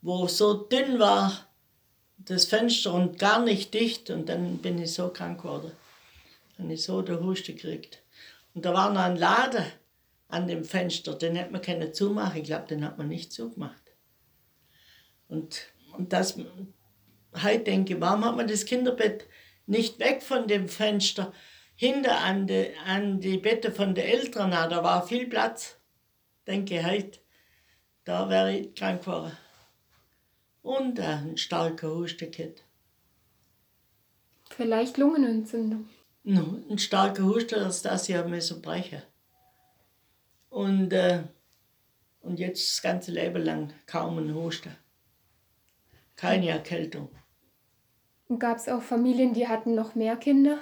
wo 0.02 0.26
so 0.26 0.54
dünn 0.54 0.98
war, 0.98 1.46
das 2.18 2.46
Fenster 2.46 2.92
und 2.92 3.18
gar 3.18 3.40
nicht 3.40 3.74
dicht. 3.74 4.10
Und 4.10 4.28
dann 4.28 4.58
bin 4.58 4.80
ich 4.82 4.94
so 4.94 5.08
krank 5.08 5.42
geworden. 5.42 5.72
Dann 6.56 6.70
ich 6.70 6.82
so 6.82 7.02
der 7.02 7.20
Huste 7.20 7.54
gekriegt. 7.54 8.02
Und 8.54 8.64
da 8.64 8.72
war 8.72 8.92
noch 8.92 9.02
ein 9.02 9.16
Laden 9.16 9.64
an 10.28 10.46
dem 10.46 10.64
Fenster, 10.64 11.14
den 11.14 11.36
hätte 11.36 11.52
man 11.52 11.62
keine 11.62 11.92
zumachen. 11.92 12.40
Ich 12.40 12.46
glaube, 12.46 12.66
den 12.66 12.84
hat 12.84 12.98
man 12.98 13.08
nicht 13.08 13.32
zugemacht. 13.32 13.94
Und, 15.28 15.72
und 15.96 16.12
das, 16.12 16.38
heute 17.42 17.64
denke 17.64 17.94
ich, 17.94 18.00
warum 18.00 18.24
hat 18.24 18.36
man 18.36 18.48
das 18.48 18.64
Kinderbett 18.64 19.28
nicht 19.66 19.98
weg 19.98 20.22
von 20.22 20.46
dem 20.46 20.68
Fenster, 20.68 21.32
hinter 21.74 22.20
an 22.20 22.46
die, 22.46 22.70
an 22.86 23.20
die 23.20 23.38
Bette 23.38 23.70
von 23.70 23.94
den 23.94 24.06
Eltern, 24.06 24.50
da 24.50 24.82
war 24.82 25.06
viel 25.06 25.26
Platz. 25.26 25.78
Denke 26.46 26.78
ich 26.78 26.86
heute, 26.86 27.18
da 28.04 28.28
wäre 28.28 28.56
ich 28.56 28.74
krank 28.74 29.02
geworden. 29.02 29.36
Und 30.62 30.98
ein 30.98 31.36
starker 31.36 31.90
Husten 31.94 32.30
gehabt. 32.30 32.64
Vielleicht 34.50 34.96
Lungenentzündung. 34.96 35.88
No, 36.22 36.62
ein 36.70 36.78
starker 36.78 37.24
Husten, 37.24 37.60
das 37.60 37.82
das 37.82 38.08
ich 38.08 38.24
müssen 38.24 38.62
brechen. 38.62 39.02
Und, 40.50 40.92
äh, 40.92 41.24
und 42.20 42.38
jetzt 42.38 42.72
das 42.72 42.82
ganze 42.82 43.12
Leben 43.12 43.42
lang 43.42 43.72
kaum 43.86 44.18
ein 44.18 44.34
Husten. 44.34 44.76
Keine 46.16 46.48
Erkältung. 46.48 47.08
Und 48.28 48.38
gab 48.38 48.56
es 48.56 48.68
auch 48.68 48.82
Familien, 48.82 49.34
die 49.34 49.46
hatten 49.48 49.74
noch 49.74 49.94
mehr 49.94 50.16
Kinder? 50.16 50.58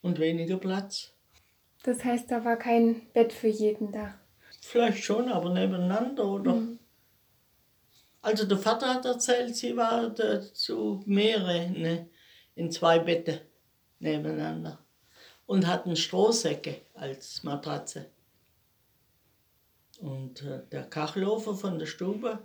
Und 0.00 0.18
weniger 0.18 0.56
Platz. 0.56 1.12
Das 1.84 2.04
heißt, 2.04 2.30
da 2.30 2.44
war 2.44 2.56
kein 2.56 3.02
Bett 3.12 3.32
für 3.32 3.48
jeden 3.48 3.92
da. 3.92 4.14
Vielleicht 4.60 5.04
schon, 5.04 5.28
aber 5.28 5.52
nebeneinander, 5.52 6.26
oder? 6.26 6.54
Mhm. 6.54 6.78
Also 8.20 8.46
der 8.46 8.58
Vater 8.58 8.94
hat 8.94 9.04
erzählt, 9.04 9.56
sie 9.56 9.76
war 9.76 10.14
zu 10.54 11.02
mehrere 11.06 11.70
ne, 11.70 12.08
in 12.54 12.70
zwei 12.70 13.00
Betten 13.00 13.40
nebeneinander 13.98 14.78
und 15.46 15.66
hatten 15.66 15.96
Strohsäcke 15.96 16.82
als 16.94 17.42
Matratze. 17.42 18.06
Und 20.02 20.42
äh, 20.42 20.62
der 20.72 20.82
Kachelofen 20.82 21.56
von 21.56 21.78
der 21.78 21.86
Stube, 21.86 22.40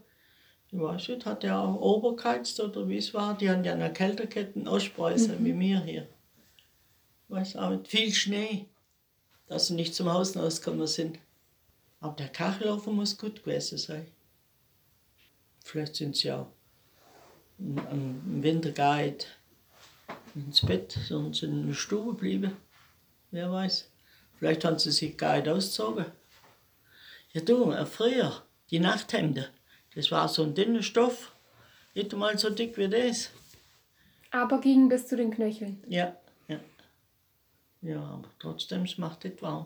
ich 0.72 0.80
weiß 0.80 1.08
nicht, 1.08 1.26
hat 1.26 1.42
der 1.42 1.60
auch 1.60 1.82
obergeheizt 1.82 2.60
oder 2.60 2.88
wie 2.88 2.98
es 2.98 3.14
war? 3.16 3.36
Die 3.36 3.50
haben 3.50 3.64
ja 3.64 3.74
eine 3.74 3.92
Kälterkette 3.92 4.60
in 4.60 4.68
Ostpreußen, 4.68 5.44
wie 5.44 5.60
wir 5.60 5.80
hier. 5.80 6.08
Ich 7.28 7.36
weiß 7.36 7.56
auch 7.56 7.72
nicht, 7.72 7.88
viel 7.88 8.14
Schnee, 8.14 8.68
dass 9.48 9.68
sie 9.68 9.74
nicht 9.74 9.96
zum 9.96 10.14
Haus 10.14 10.38
rausgekommen 10.38 10.86
sind. 10.86 11.18
Aber 12.00 12.16
der 12.16 12.30
Kachelofen 12.30 12.96
muss 12.96 13.18
gut 13.18 13.44
gewesen 13.44 13.80
sein. 13.80 14.06
Vielleicht 15.64 15.96
sind 15.96 16.16
sie 16.16 16.32
auch 16.32 16.48
im, 17.58 17.80
im 17.90 18.44
Winter 18.44 18.70
nicht 19.02 19.28
ins 20.36 20.64
Bett, 20.64 20.92
sondern 21.08 21.34
sind 21.34 21.54
in 21.54 21.68
der 21.68 21.74
Stube 21.74 22.12
geblieben. 22.12 22.56
Wer 23.32 23.52
weiß. 23.52 23.90
Vielleicht 24.38 24.64
haben 24.64 24.78
sie 24.78 24.92
sich 24.92 25.18
gar 25.18 25.38
nicht 25.38 25.50
ausgezogen. 25.50 26.06
Ja, 27.34 27.42
du, 27.42 27.72
früher, 27.86 28.44
die 28.70 28.80
Nachthemden, 28.80 29.46
das 29.96 30.12
war 30.12 30.28
so 30.28 30.44
ein 30.44 30.54
dünner 30.54 30.84
Stoff. 30.84 31.36
Nicht 31.94 32.14
einmal 32.14 32.38
so 32.38 32.50
dick 32.50 32.78
wie 32.78 32.88
das. 32.90 33.32
Aber 34.32 34.60
ging 34.62 34.90
bis 34.90 35.08
zu 35.08 35.16
den 35.16 35.32
Knöcheln. 35.32 35.84
Ja, 35.88 36.16
ja. 36.48 36.60
Ja, 37.82 38.02
aber 38.02 38.30
trotzdem, 38.40 38.84
es 38.84 38.98
macht 38.98 39.24
nicht 39.24 39.42
warm. 39.42 39.66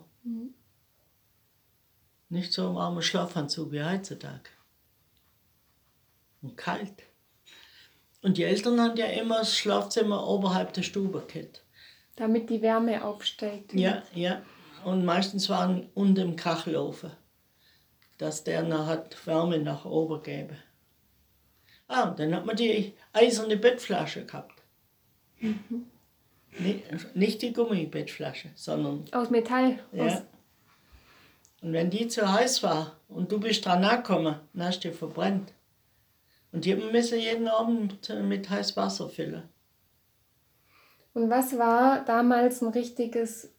Nicht 2.30 2.54
so 2.54 2.70
ein 2.70 2.76
warmer 2.76 3.02
Schlafanzug 3.02 3.72
wie 3.72 3.84
heutzutage. 3.84 4.50
Und 6.42 6.56
kalt. 6.56 7.04
Und 8.22 8.38
die 8.38 8.44
Eltern 8.44 8.80
haben 8.80 8.98
ja 8.98 9.08
immer 9.08 9.40
das 9.40 9.58
Schlafzimmer 9.58 10.28
oberhalb 10.28 10.74
der 10.74 10.84
Stube 10.84 11.26
gehabt. 11.28 11.64
Damit 12.16 12.50
die 12.50 12.62
Wärme 12.62 13.04
aufsteigt. 13.04 13.74
Ja, 13.74 14.04
ja. 14.14 14.42
Und 14.86 15.06
meistens 15.06 15.50
waren 15.50 15.90
unter 15.94 16.22
dem 16.22 16.36
Kachelofen, 16.36 17.12
dass 18.22 18.44
der 18.44 18.62
noch 18.64 18.86
hat 18.86 19.26
Wärme 19.26 19.58
nach 19.58 19.84
oben 19.86 20.22
gebe. 20.22 20.56
Ah, 21.88 22.10
und 22.10 22.20
dann 22.20 22.36
hat 22.36 22.46
man 22.46 22.56
die 22.56 22.94
eiserne 23.14 23.58
Bettflasche 23.58 24.26
gehabt. 24.26 24.62
Nicht, 26.60 27.16
nicht 27.16 27.42
die 27.42 27.52
Gummibettflasche, 27.52 28.50
sondern 28.56 29.06
Aus 29.12 29.30
Metall. 29.30 29.80
ja. 29.92 30.06
Aus, 30.06 30.22
Und 31.62 31.74
wenn 31.74 31.90
die 31.90 32.08
zu 32.08 32.32
heiß 32.32 32.62
war 32.64 32.98
und 33.08 33.32
du 33.32 33.40
bist 33.40 33.66
dran 33.66 33.84
angekommen, 33.84 34.36
dann 34.54 34.68
hast 34.68 34.84
du 34.84 34.90
die 34.90 34.94
verbrennt. 34.96 35.54
Und 36.52 36.66
die 36.66 36.76
müssen 36.76 37.18
jeden 37.20 37.48
Abend 37.48 38.08
mit 38.24 38.50
heißem 38.50 38.76
Wasser 38.76 39.10
füllen. 39.10 39.44
und 41.14 41.30
was 41.30 41.58
war 41.58 42.06
damals 42.06 42.62
ein 42.62 42.70
richtiges, 42.70 43.52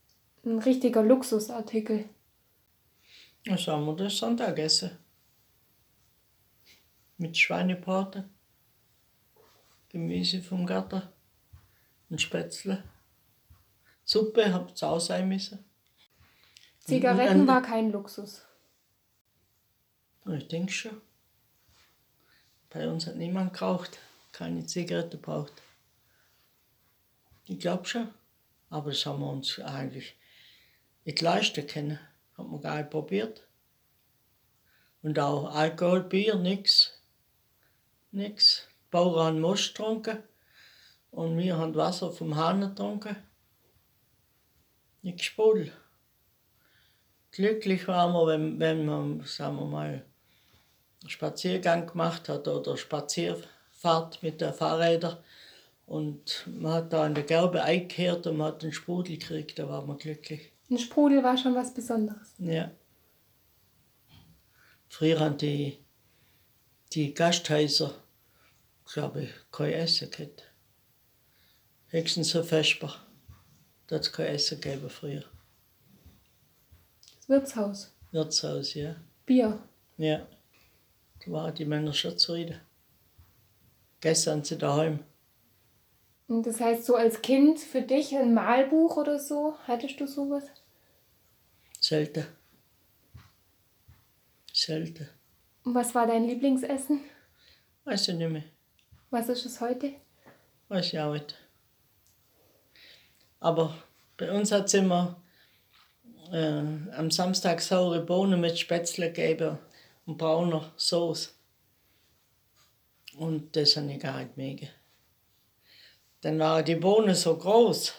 ein 0.44 0.58
richtiger 0.58 1.02
Luxusartikel? 1.02 2.04
Was 3.46 3.66
haben 3.66 3.86
wir 3.86 3.96
das 3.96 4.16
Sonntag 4.18 4.58
essen? 4.58 4.98
Mit 7.18 7.36
Schweinebraten, 7.36 8.30
Gemüse 9.88 10.42
vom 10.42 10.66
Garten, 10.66 11.02
ein 12.10 12.18
Spätzle. 12.18 12.82
Suppe 14.04 14.52
hat 14.52 14.72
es 14.74 14.82
auch 14.82 15.00
sein 15.00 15.28
müssen. 15.28 15.64
Zigaretten 16.80 17.42
Und- 17.42 17.46
war 17.46 17.62
kein 17.62 17.90
Luxus. 17.92 18.42
Ich 20.26 20.48
denke 20.48 20.72
schon. 20.72 21.00
Bei 22.70 22.88
uns 22.88 23.06
hat 23.06 23.16
niemand 23.16 23.52
geraucht, 23.52 23.98
keine 24.32 24.64
Zigarette 24.66 25.18
braucht. 25.18 25.52
Ich 27.46 27.58
glaube 27.58 27.84
schon. 27.86 28.08
Aber 28.70 28.90
das 28.90 29.04
haben 29.04 29.20
wir 29.20 29.28
uns 29.28 29.58
eigentlich 29.60 30.16
nicht 31.04 31.20
leisten 31.20 31.66
können. 31.66 31.98
Haben 32.36 32.50
wir 32.50 32.60
gar 32.60 32.78
nicht 32.78 32.90
probiert. 32.90 33.46
Und 35.02 35.18
auch 35.18 35.54
Alkohol, 35.54 36.04
Bier, 36.04 36.36
nix. 36.36 36.92
Nix. 38.12 38.68
Die 38.68 38.90
Bauern 38.90 39.26
haben 39.26 39.40
Most 39.40 39.74
getrunken. 39.74 40.22
Und 41.10 41.36
wir 41.36 41.58
haben 41.58 41.74
Wasser 41.74 42.10
vom 42.10 42.36
Hahn 42.36 42.60
getrunken. 42.60 43.16
Nicht 45.02 45.18
gesprudelt. 45.18 45.72
Glücklich 47.32 47.88
waren 47.88 48.12
wir, 48.12 48.26
wenn, 48.26 48.60
wenn 48.60 48.86
man, 48.86 49.22
sagen 49.24 49.56
wir 49.56 49.66
mal, 49.66 50.04
einen 51.02 51.10
Spaziergang 51.10 51.86
gemacht 51.86 52.28
hat 52.28 52.46
oder 52.46 52.76
Spazierfahrt 52.76 54.22
mit 54.22 54.40
den 54.40 54.54
Fahrrädern. 54.54 55.16
Und 55.86 56.46
man 56.46 56.74
hat 56.74 56.92
da 56.92 57.04
an 57.04 57.14
der 57.14 57.24
Gerbe 57.24 57.62
eingekehrt 57.62 58.26
und 58.26 58.36
man 58.36 58.48
hat 58.48 58.62
einen 58.62 58.72
Sprudel 58.72 59.18
gekriegt, 59.18 59.58
da 59.58 59.68
war 59.68 59.84
man 59.84 59.98
glücklich. 59.98 60.51
Ein 60.72 60.78
Sprudel 60.78 61.22
war 61.22 61.36
schon 61.36 61.54
was 61.54 61.74
Besonderes. 61.74 62.32
Ja. 62.38 62.70
Früher 64.88 65.20
haben 65.20 65.36
die, 65.36 65.84
die 66.94 67.12
Gasthäuser, 67.12 67.94
glaube 68.90 69.24
ich, 69.24 69.30
kein 69.50 69.74
Essen 69.74 70.10
gehabt. 70.10 70.50
Höchstens 71.88 72.34
ein 72.34 72.44
Vesper. 72.44 72.94
Da 73.86 73.96
hat 73.96 74.02
es 74.02 74.12
kein 74.14 74.28
Essen 74.28 74.62
gegeben 74.62 74.88
früher. 74.88 75.24
Das 77.16 77.28
Wirtshaus. 77.28 77.94
Wirtshaus, 78.10 78.72
ja. 78.72 78.96
Bier. 79.26 79.62
Ja. 79.98 80.26
Da 81.22 81.32
waren 81.32 81.54
die 81.54 81.66
Männer 81.66 81.92
schon 81.92 82.16
zufrieden. 82.16 82.58
Gestern 84.00 84.42
sie 84.42 84.56
daheim. 84.56 85.00
Und 86.28 86.46
das 86.46 86.62
heißt, 86.62 86.86
so 86.86 86.94
als 86.94 87.20
Kind 87.20 87.60
für 87.60 87.82
dich 87.82 88.16
ein 88.16 88.32
Malbuch 88.32 88.96
oder 88.96 89.18
so, 89.18 89.54
hattest 89.66 90.00
du 90.00 90.06
sowas? 90.06 90.44
Selten. 91.92 92.24
Selten. 94.50 95.10
Und 95.62 95.74
was 95.74 95.94
war 95.94 96.06
dein 96.06 96.24
Lieblingsessen? 96.24 97.00
Weiß 97.84 98.08
ich 98.08 98.14
nicht 98.14 98.30
mehr. 98.30 98.44
Was 99.10 99.28
ist 99.28 99.44
es 99.44 99.60
heute? 99.60 99.92
Weiß 100.68 100.86
ich 100.86 100.98
auch 100.98 101.12
nicht. 101.12 101.36
Aber 103.40 103.76
bei 104.16 104.32
uns 104.32 104.50
hat 104.52 104.68
es 104.68 104.72
immer 104.72 105.22
äh, 106.32 106.62
am 106.96 107.10
Samstag 107.10 107.60
saure 107.60 108.00
Bohnen 108.00 108.40
mit 108.40 108.58
Spätzle 108.58 109.12
gegeben 109.12 109.58
und 110.06 110.16
brauner 110.16 110.72
Sauce. 110.78 111.38
Und 113.18 113.54
das 113.54 113.76
habe 113.76 113.92
ich 113.92 114.00
gar 114.00 114.18
nicht 114.18 114.38
mögen. 114.38 114.70
Dann 116.22 116.38
waren 116.38 116.64
die 116.64 116.76
Bohnen 116.76 117.14
so 117.14 117.36
groß. 117.36 117.92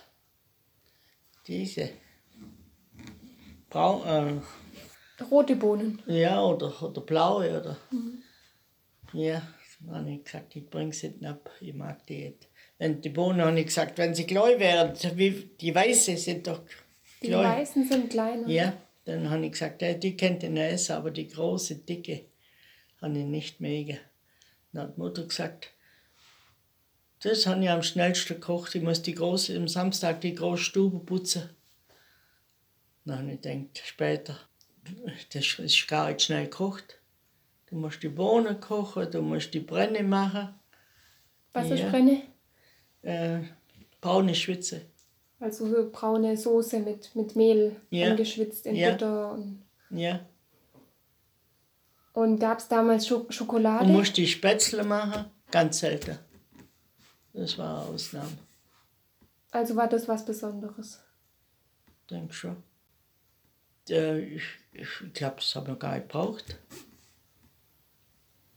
Diese. 1.45 2.02
Braun, 3.73 4.43
Rote 5.31 5.55
Bohnen. 5.55 6.01
äh, 6.07 6.21
ja, 6.21 6.43
oder, 6.43 6.81
oder 6.83 7.01
blaue, 7.01 7.59
oder. 7.59 7.77
Ja, 9.13 9.41
dann 9.79 9.95
habe 9.95 10.11
ich 10.11 10.23
gesagt, 10.23 10.55
ich 10.55 10.69
bringe 10.69 10.93
sie 10.93 11.09
nicht 11.09 11.25
ab, 11.25 11.49
ich 11.59 11.73
mag 11.73 12.05
die 12.05 12.25
nicht. 12.25 12.47
Wenn 12.77 13.01
die 13.01 13.09
Bohnen 13.09 13.41
habe 13.41 13.59
ich 13.59 13.65
gesagt, 13.67 13.97
wenn 13.97 14.13
sie 14.13 14.25
klein 14.27 14.59
wären, 14.59 14.93
wie 15.17 15.49
die 15.59 15.73
Weiße 15.73 16.17
sind 16.17 16.45
doch 16.47 16.61
Die 17.21 17.27
klein. 17.27 17.45
weißen 17.59 17.87
sind 17.87 18.09
kleiner. 18.11 18.47
Ja, 18.47 18.73
dann 19.05 19.29
habe 19.29 19.45
ich 19.45 19.53
gesagt, 19.53 19.81
ja, 19.81 19.93
die 19.93 20.15
kennt 20.17 20.43
ihr 20.43 20.49
nicht 20.49 20.71
essen, 20.73 20.93
aber 20.93 21.09
die 21.11 21.27
große, 21.27 21.75
dicke 21.77 22.25
habe 23.01 23.17
ich 23.17 23.25
nicht 23.25 23.59
mögen. 23.59 23.97
Dann 24.71 24.83
hat 24.89 24.95
die 24.97 25.01
Mutter 25.01 25.23
gesagt, 25.23 25.69
das 27.23 27.47
habe 27.47 27.63
ich 27.63 27.69
am 27.69 27.81
schnellsten 27.83 28.35
gekocht. 28.35 28.75
Ich 28.75 28.83
muss 28.83 29.01
die 29.01 29.15
große, 29.15 29.55
am 29.55 29.67
Samstag 29.67 30.21
die 30.21 30.35
große 30.35 30.63
Stube 30.63 30.99
putzen. 30.99 31.49
Dann 33.05 33.19
habe 33.19 33.31
ich 33.31 33.41
gedacht, 33.41 33.81
später, 33.85 34.37
das 35.33 35.59
ist 35.59 35.87
gar 35.87 36.07
nicht 36.09 36.21
schnell 36.21 36.45
gekocht. 36.45 36.99
Du 37.69 37.75
musst 37.75 38.01
die 38.03 38.09
Bohnen 38.09 38.59
kochen, 38.59 39.09
du 39.11 39.21
musst 39.21 39.53
die 39.53 39.59
Brenne 39.59 40.03
machen, 40.03 40.53
Was 41.53 41.69
ist 41.69 41.79
Ja. 41.81 41.89
Brenne? 41.89 42.21
äh, 43.01 43.39
braune 44.01 44.33
Schwitze. 44.35 44.81
Also 45.39 45.67
so 45.67 45.89
braune 45.91 46.37
Soße 46.37 46.79
mit, 46.79 47.13
mit 47.15 47.35
Mehl 47.35 47.75
Ja. 47.89 48.11
angeschwitzt 48.11 48.65
in 48.65 48.75
Ja. 48.75 48.91
Butter. 48.91 49.31
Und, 49.33 49.61
Ja. 49.89 50.19
und 52.13 52.39
gab 52.39 52.59
es 52.59 52.67
damals 52.67 53.05
Scho 53.07 53.25
Schokolade? 53.29 53.85
Und 53.85 53.91
musst 53.93 54.15
die 54.17 54.27
Spätzle 54.27 54.83
machen, 54.83 55.25
ganz 55.51 55.79
selten. 55.79 56.17
Das 57.33 57.57
war 57.57 57.81
eine 57.83 57.93
Ausnahme. 57.93 58.37
also 59.51 59.75
war 59.75 59.87
das 59.89 60.07
was 60.07 60.23
Besonderes. 60.25 60.99
denke 62.09 62.33
schon. 62.33 62.57
Äh, 63.89 64.19
ich 64.35 64.43
ich 64.73 65.13
glaube, 65.13 65.35
das 65.37 65.53
haben 65.55 65.67
wir 65.67 65.75
gar 65.75 65.93
nicht 65.95 66.09
gebraucht. 66.09 66.57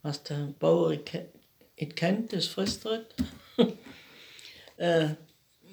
Was 0.02 0.22
der 0.22 0.54
Bauer 0.58 0.90
nicht 0.90 1.06
ke- 1.06 1.28
nicht 1.78 1.96
kennt, 1.96 2.32
das 2.32 2.46
frisst 2.46 2.86
er 2.86 3.04
äh, 4.76 5.10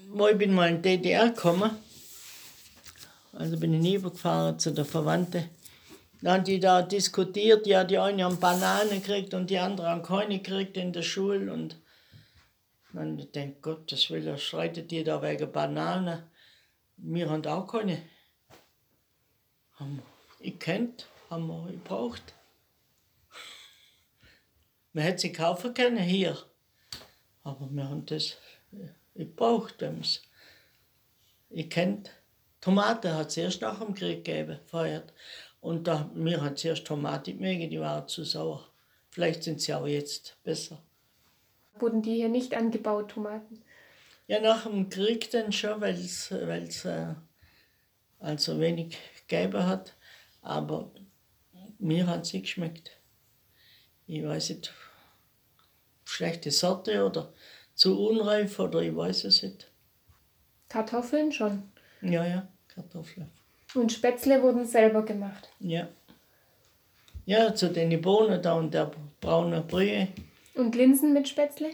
ich 0.06 0.38
bin 0.38 0.54
mal 0.54 0.70
in 0.70 0.82
die 0.82 0.98
DDR 0.98 1.30
gekommen, 1.30 1.72
also 3.32 3.58
bin 3.58 3.74
ich 3.84 3.96
rübergefahren 3.96 4.60
zu 4.60 4.72
der 4.72 4.86
Verwandte. 4.86 5.50
Dann 6.22 6.34
haben 6.36 6.44
die 6.46 6.60
da 6.60 6.82
diskutiert, 6.82 7.68
ja, 7.68 7.84
die 7.84 7.98
eine 7.98 8.24
haben 8.24 8.40
Bananen 8.40 9.02
gekriegt 9.02 9.34
und 9.34 9.50
die 9.50 9.60
andere 9.60 9.90
haben 9.90 10.04
keine 10.04 10.40
gekriegt 10.40 10.78
in 10.78 10.94
der 10.94 11.02
Schule. 11.02 11.52
Und 11.52 11.78
dann 12.94 13.18
ich 13.20 13.32
denke, 13.32 13.58
Gott, 13.62 13.92
das 13.92 14.10
will 14.10 14.26
er, 14.28 14.38
streitet 14.38 14.92
die 14.92 15.04
da 15.04 15.22
wegen 15.22 15.52
Bananen. 15.52 16.24
Wir 16.98 17.30
haben 17.30 17.46
auch 17.46 17.68
keine. 17.68 18.02
Haben 19.76 20.02
ich 20.44 20.60
kennt, 20.60 21.08
haben 21.30 21.48
wir 21.48 21.72
gebraucht. 21.72 22.34
Man 24.92 25.06
hätte 25.06 25.20
sie 25.20 25.32
kaufen 25.32 25.74
können 25.74 25.98
hier. 25.98 26.38
Aber 27.44 27.70
wir 27.72 27.90
haben 27.90 28.06
das 28.06 28.38
gebraucht, 29.16 29.76
wenn 29.80 29.94
man 29.94 30.02
es. 30.02 30.22
Ich 31.50 31.70
kennt. 31.70 32.12
Tomate 32.60 33.16
hat 33.16 33.30
es 33.30 33.38
erst 33.38 33.62
nach 33.62 33.80
dem 33.80 33.94
Krieg 33.94 34.26
gegeben, 34.26 34.60
vorher. 34.66 35.04
Und 35.62 35.88
da, 35.88 36.10
mir 36.14 36.42
hat 36.42 36.56
es 36.56 36.66
erst 36.66 36.86
Tomate 36.86 37.34
mögen, 37.34 37.70
die 37.70 37.80
waren 37.80 38.08
zu 38.08 38.26
sauer. 38.26 38.68
Vielleicht 39.12 39.44
sind 39.44 39.62
sie 39.62 39.74
auch 39.74 39.88
jetzt 39.88 40.36
besser. 40.44 40.82
Wurden 41.80 42.02
die 42.02 42.16
hier 42.16 42.30
nicht 42.30 42.54
angebaut, 42.54 43.12
Tomaten? 43.12 43.62
Ja, 44.28 44.42
nach 44.42 44.64
dem 44.64 44.90
Krieg 44.90 45.32
dann 45.32 45.52
schon, 45.52 45.80
weil 45.82 45.96
es 45.96 46.32
äh, 46.86 47.14
also 48.20 48.60
wenig 48.60 48.98
gegeben 49.34 49.66
hat. 49.66 49.96
Aber 50.42 50.92
mir 51.80 52.08
hat 52.08 52.26
sie 52.26 52.42
geschmeckt. 52.42 52.92
Ich 54.06 54.24
weiß 54.24 54.50
nicht, 54.50 54.74
schlechte 56.06 56.52
Sorte 56.52 57.06
oder 57.06 57.34
zu 57.74 58.00
unreif 58.08 58.60
oder 58.60 58.82
ich 58.82 58.96
weiß 58.96 59.24
es 59.26 59.44
nicht. 59.44 59.72
Kartoffeln 60.70 61.32
schon? 61.32 61.72
Ja, 62.02 62.26
ja, 62.26 62.48
Kartoffeln. 62.68 63.30
Und 63.76 63.92
Spätzle 63.92 64.42
wurden 64.42 64.66
selber 64.66 65.04
gemacht? 65.04 65.50
Ja. 65.60 65.88
Ja, 67.26 67.56
zu 67.56 67.70
den 67.70 68.02
Bohnen 68.02 68.42
da 68.42 68.54
und 68.56 68.74
der 68.74 68.92
braune 69.22 69.62
Brühe. 69.62 70.10
Und 70.56 70.76
Linsen 70.76 71.14
mit 71.14 71.28
Spätzle? 71.28 71.70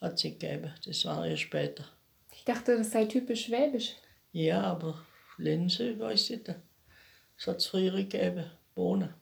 Hat 0.00 0.18
sie 0.18 0.32
gegeben, 0.32 0.72
das 0.84 1.04
war 1.04 1.26
ja 1.26 1.36
später. 1.36 1.84
Ich 2.32 2.44
dachte, 2.44 2.76
das 2.76 2.90
sei 2.90 3.06
typisch 3.06 3.46
schwäbisch. 3.46 3.94
Ja, 4.32 4.62
aber 4.62 5.00
Linse, 5.38 5.98
weiß 5.98 6.30
ich 6.30 6.46
nicht. 6.46 6.54
Das 7.36 7.46
hat 7.46 7.56
es 7.56 7.66
früher 7.66 7.92
gegeben, 7.92 8.50
Bohnen. 8.74 9.14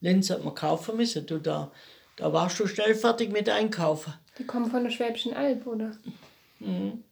Linse 0.00 0.34
hat 0.34 0.44
man 0.44 0.54
kaufen 0.54 0.96
müssen. 0.96 1.26
Du, 1.26 1.38
da, 1.38 1.72
da 2.16 2.32
warst 2.32 2.60
du 2.60 2.66
schnell 2.66 2.94
fertig 2.94 3.32
mit 3.32 3.48
Einkaufen. 3.48 4.14
Die 4.38 4.46
kommen 4.46 4.70
von 4.70 4.84
der 4.84 4.90
Schwäbischen 4.90 5.34
Alb, 5.34 5.66
oder? 5.66 5.92
Mhm. 6.60 7.02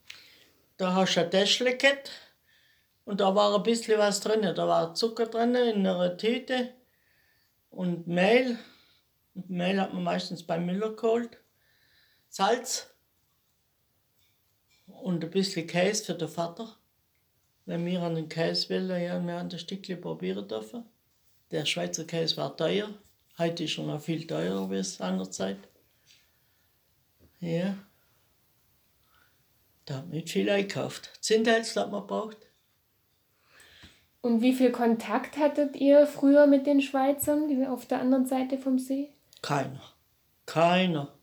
Da 0.76 0.94
hast 0.94 1.14
du 1.14 1.20
ein 1.20 1.30
Täschchen 1.30 1.78
gehabt 1.78 2.10
und 3.04 3.20
da 3.20 3.34
war 3.34 3.54
ein 3.54 3.62
bisschen 3.62 3.98
was 3.98 4.20
drin. 4.20 4.42
Da 4.42 4.68
war 4.68 4.94
Zucker 4.94 5.26
drin 5.26 5.54
in 5.54 5.86
einer 5.86 6.16
Tüte 6.16 6.72
und 7.70 8.06
Mehl. 8.06 8.58
Und 9.34 9.50
Mehl 9.50 9.80
hat 9.80 9.92
man 9.92 10.04
meistens 10.04 10.42
beim 10.42 10.66
Müller 10.66 10.94
geholt. 10.94 11.38
Salz 12.28 12.90
und 14.86 15.24
ein 15.24 15.30
bisschen 15.30 15.66
Käse 15.66 16.04
für 16.04 16.14
den 16.14 16.28
Vater. 16.28 16.75
Wenn 17.66 17.84
wir 17.84 18.00
an 18.02 18.14
den 18.14 18.28
Käse 18.28 18.70
wollen, 18.70 19.02
ja, 19.02 19.20
wir 19.20 19.34
haben 19.34 19.48
das 19.48 19.60
Stückchen 19.60 20.00
probieren 20.00 20.46
dürfen. 20.46 20.84
Der 21.50 21.64
Schweizer 21.64 22.04
Käse 22.04 22.36
war 22.36 22.56
teuer. 22.56 22.88
Heute 23.38 23.64
ist 23.64 23.76
er 23.76 23.84
noch 23.84 24.00
viel 24.00 24.26
teurer 24.26 24.70
als 24.70 24.96
seinerzeit. 24.96 25.58
Ja. 27.40 27.76
Da 29.84 29.96
hat 29.96 30.06
man 30.06 30.16
nicht 30.16 30.30
viel 30.30 30.48
eingekauft. 30.48 31.10
Zündhölzer 31.20 31.82
hat 31.82 31.90
man 31.90 32.06
braucht. 32.06 32.38
Und 34.20 34.42
wie 34.42 34.54
viel 34.54 34.72
Kontakt 34.72 35.36
hattet 35.36 35.76
ihr 35.76 36.06
früher 36.06 36.46
mit 36.46 36.66
den 36.66 36.80
Schweizern, 36.80 37.48
die 37.48 37.66
auf 37.66 37.86
der 37.86 38.00
anderen 38.00 38.26
Seite 38.26 38.58
vom 38.58 38.78
See? 38.78 39.12
Keiner. 39.42 39.82
Keiner. 40.46 41.15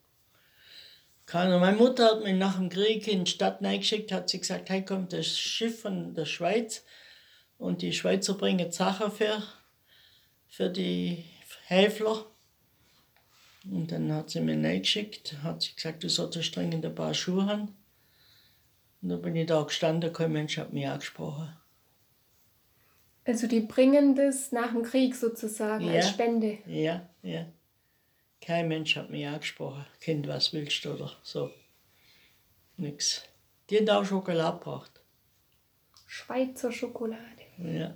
Keiner. 1.25 1.59
Meine 1.59 1.77
Mutter 1.77 2.05
hat 2.05 2.23
mich 2.23 2.35
nach 2.35 2.57
dem 2.57 2.69
Krieg 2.69 3.07
in 3.07 3.23
die 3.23 3.31
Stadt 3.31 3.63
eingeschickt, 3.63 4.11
hat 4.11 4.29
sie 4.29 4.39
gesagt, 4.39 4.69
hey 4.69 4.83
kommt 4.83 5.13
das 5.13 5.27
Schiff 5.39 5.81
von 5.81 6.13
der 6.13 6.25
Schweiz 6.25 6.83
und 7.57 7.81
die 7.81 7.93
Schweizer 7.93 8.33
bringen 8.33 8.71
Sachen 8.71 9.11
für, 9.11 9.41
für 10.47 10.69
die 10.69 11.23
Häfler. 11.67 12.25
Und 13.71 13.91
dann 13.93 14.11
hat 14.11 14.29
sie 14.29 14.41
mich 14.41 14.57
eingeschickt, 14.57 15.41
hat 15.43 15.61
sie 15.61 15.73
gesagt, 15.73 16.03
du 16.03 16.09
solltest 16.09 16.55
dringend 16.55 16.85
ein 16.85 16.93
paar 16.93 17.13
Schuhe 17.13 17.45
haben. 17.45 17.73
Und 19.01 19.09
dann 19.09 19.21
bin 19.21 19.35
ich 19.35 19.47
da 19.47 19.61
gestanden, 19.63 20.11
kein 20.11 20.33
Mensch 20.33 20.57
hat 20.57 20.73
mich 20.73 20.87
angesprochen. 20.87 21.55
Also 23.25 23.47
die 23.47 23.61
bringen 23.61 24.15
das 24.15 24.51
nach 24.51 24.71
dem 24.73 24.83
Krieg 24.83 25.15
sozusagen 25.15 25.85
Ja. 25.85 25.93
als 25.93 26.09
Spende. 26.09 26.57
Ja, 26.65 27.09
ja. 27.21 27.45
Kein 28.45 28.67
Mensch 28.67 28.97
hat 28.97 29.09
mich 29.09 29.25
angesprochen. 29.25 29.85
Kind, 30.01 30.27
was 30.27 30.51
willst 30.51 30.83
du 30.83 30.93
oder 30.95 31.11
so. 31.23 31.49
Nix. 32.75 33.21
Die 33.69 33.77
haben 33.77 33.89
auch 33.89 34.03
Schokolade 34.03 34.57
gebracht. 34.57 34.91
Schweizer 36.07 36.71
Schokolade. 36.71 37.21
Ja. 37.57 37.95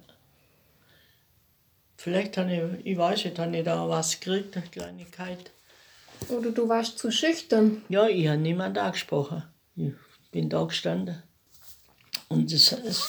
Vielleicht 1.98 2.38
habe 2.38 2.80
ich, 2.80 2.86
ich 2.86 2.98
weiß 2.98 3.26
nicht, 3.26 3.38
habe 3.40 3.58
ich 3.58 3.66
da 3.66 3.90
was 3.90 4.20
gekriegt, 4.20 4.56
eine 4.56 4.68
Kleinigkeit. 4.68 5.52
Oder 6.30 6.52
du 6.52 6.70
warst 6.70 6.98
zu 6.98 7.12
schüchtern. 7.12 7.84
Ja, 7.90 8.08
ich 8.08 8.28
habe 8.28 8.38
niemand 8.38 8.78
angesprochen. 8.78 9.44
Ich 9.76 9.94
bin 10.32 10.50
da 10.50 10.64
gestanden. 10.64 11.24
Und 12.30 12.54
es, 12.54 12.72
es, 12.72 13.06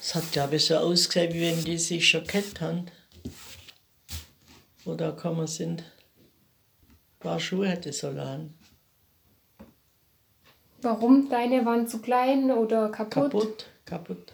es 0.00 0.14
hat, 0.14 0.32
glaube 0.32 0.56
ich, 0.56 0.64
so 0.64 0.78
ausgesehen, 0.78 1.34
wie 1.34 1.42
wenn 1.42 1.62
die 1.62 1.78
sich 1.78 2.08
schon 2.08 2.26
kennt 2.26 2.62
haben. 2.62 2.86
Wo 4.84 4.94
da 4.94 5.10
gekommen 5.10 5.46
sind. 5.46 5.84
Ein 7.20 7.28
paar 7.28 7.38
Schuhe 7.40 7.68
hätte 7.68 7.92
sollen 7.92 8.20
haben. 8.20 8.54
Warum? 10.80 11.28
Deine 11.28 11.66
waren 11.66 11.86
zu 11.86 12.00
klein 12.00 12.50
oder 12.50 12.88
kaputt? 12.88 13.30
Kaputt, 13.30 13.66
kaputt. 13.84 14.32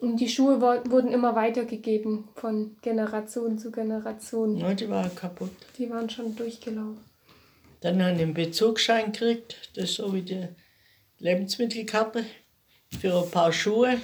Und 0.00 0.18
die 0.18 0.28
Schuhe 0.28 0.60
wurden 0.60 1.12
immer 1.12 1.34
weitergegeben 1.34 2.28
von 2.34 2.76
Generation 2.80 3.58
zu 3.58 3.70
Generation. 3.70 4.56
Ja, 4.56 4.72
die 4.72 4.88
waren 4.88 5.14
kaputt. 5.14 5.50
Die 5.76 5.90
waren 5.90 6.08
schon 6.08 6.34
durchgelaufen. 6.34 7.04
Dann 7.82 8.02
habe 8.02 8.16
ich 8.16 8.22
einen 8.22 8.32
Bezugsschein 8.32 9.12
gekriegt, 9.12 9.70
das 9.74 9.84
ist 9.84 9.94
so 9.96 10.14
wie 10.14 10.22
die 10.22 10.48
Lebensmittelkarte, 11.18 12.24
für 12.98 13.22
ein 13.22 13.30
paar 13.30 13.52
Schuhe. 13.52 14.00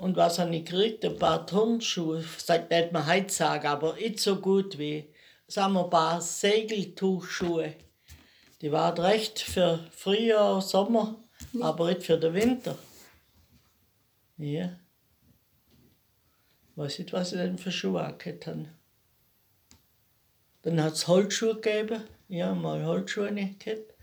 Und 0.00 0.16
was 0.16 0.38
habe 0.38 0.56
ich 0.56 0.64
gekriegt? 0.64 1.04
Ein 1.04 1.18
paar 1.18 1.46
Turnschuhe, 1.46 2.24
sagt 2.38 2.70
nicht 2.70 2.92
man 2.92 3.06
heute 3.06 3.30
sagen, 3.30 3.66
aber 3.66 3.96
nicht 3.96 4.18
so 4.18 4.36
gut 4.36 4.78
wie, 4.78 5.12
sagen 5.50 5.74
wir, 5.74 5.84
ein 5.84 5.90
paar 5.90 6.20
Segeltuchschuhe. 6.20 7.74
Die 8.60 8.72
waren 8.72 8.98
recht 8.98 9.40
für 9.40 9.86
Frühjahr, 9.90 10.60
Sommer, 10.60 11.16
aber 11.60 11.88
nicht 11.88 12.02
für 12.02 12.18
den 12.18 12.34
Winter. 12.34 12.76
Ja. 14.36 14.76
Weiß 16.76 16.98
nicht, 16.98 17.12
was 17.12 17.32
ich 17.32 17.38
denn 17.38 17.58
für 17.58 17.72
Schuhe 17.72 18.02
angehabt 18.02 18.46
habe. 18.46 18.68
Dann 20.62 20.82
hat 20.82 20.94
es 20.94 21.08
Holzschuhe 21.08 21.54
gegeben. 21.54 22.02
Ja, 22.28 22.54
mal 22.54 22.84
Holzschuhe 22.84 23.30
nicht 23.32 23.60
gehabt. 23.60 23.94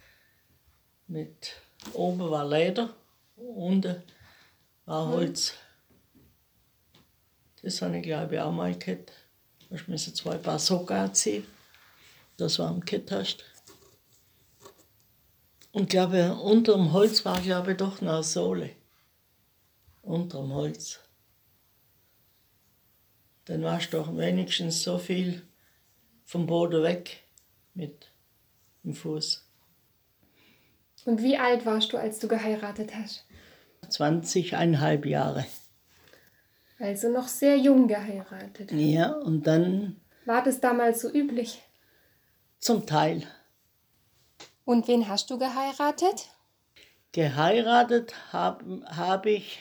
Mit, 1.07 1.53
oben 1.93 2.29
war 2.29 2.47
Leder, 2.47 2.93
unten 3.35 4.03
war 4.85 5.07
Holz. 5.07 5.53
Das 7.61 7.81
habe 7.81 7.97
ich 7.97 8.03
glaube 8.03 8.35
ich 8.35 8.41
auch 8.41 8.51
mal 8.51 8.77
gehabt. 8.77 9.11
Da 9.69 9.77
müssen 9.87 10.15
zwei 10.15 10.37
Paar 10.37 10.59
Socken 10.59 10.95
anziehen, 10.95 11.45
am 12.39 12.79
gehabt 12.81 13.11
hast. 13.11 13.43
Und 15.71 15.89
glaube, 15.89 16.35
unter 16.35 16.73
dem 16.73 16.93
Holz 16.93 17.25
war 17.25 17.39
glaube 17.41 17.71
ich 17.71 17.77
doch 17.77 18.01
noch 18.01 18.13
eine 18.13 18.23
Sohle. 18.23 18.71
Unter 20.01 20.39
dem 20.39 20.53
Holz. 20.53 20.99
Dann 23.45 23.63
warst 23.63 23.93
du 23.93 23.97
doch 23.97 24.15
wenigstens 24.15 24.83
so 24.83 24.97
viel 24.97 25.45
vom 26.25 26.47
Boden 26.47 26.83
weg 26.83 27.23
mit 27.73 28.09
dem 28.83 28.93
Fuß. 28.93 29.45
Und 31.05 31.21
wie 31.21 31.37
alt 31.37 31.65
warst 31.65 31.93
du, 31.93 31.97
als 31.97 32.19
du 32.19 32.27
geheiratet 32.27 32.93
hast? 32.93 33.23
20,5 33.89 35.07
Jahre. 35.07 35.45
Also 36.79 37.09
noch 37.09 37.27
sehr 37.27 37.57
jung 37.57 37.87
geheiratet. 37.87 38.71
Ja, 38.71 39.13
und 39.13 39.47
dann 39.47 39.99
War 40.25 40.43
das 40.43 40.59
damals 40.59 41.01
so 41.01 41.09
üblich? 41.11 41.61
zum 42.59 42.85
Teil 42.85 43.23
Und 44.65 44.87
wen 44.87 45.07
hast 45.07 45.29
du 45.29 45.37
geheiratet? 45.37 46.29
geheiratet 47.13 48.13
habe 48.31 48.81
hab 48.85 49.25
ich 49.25 49.59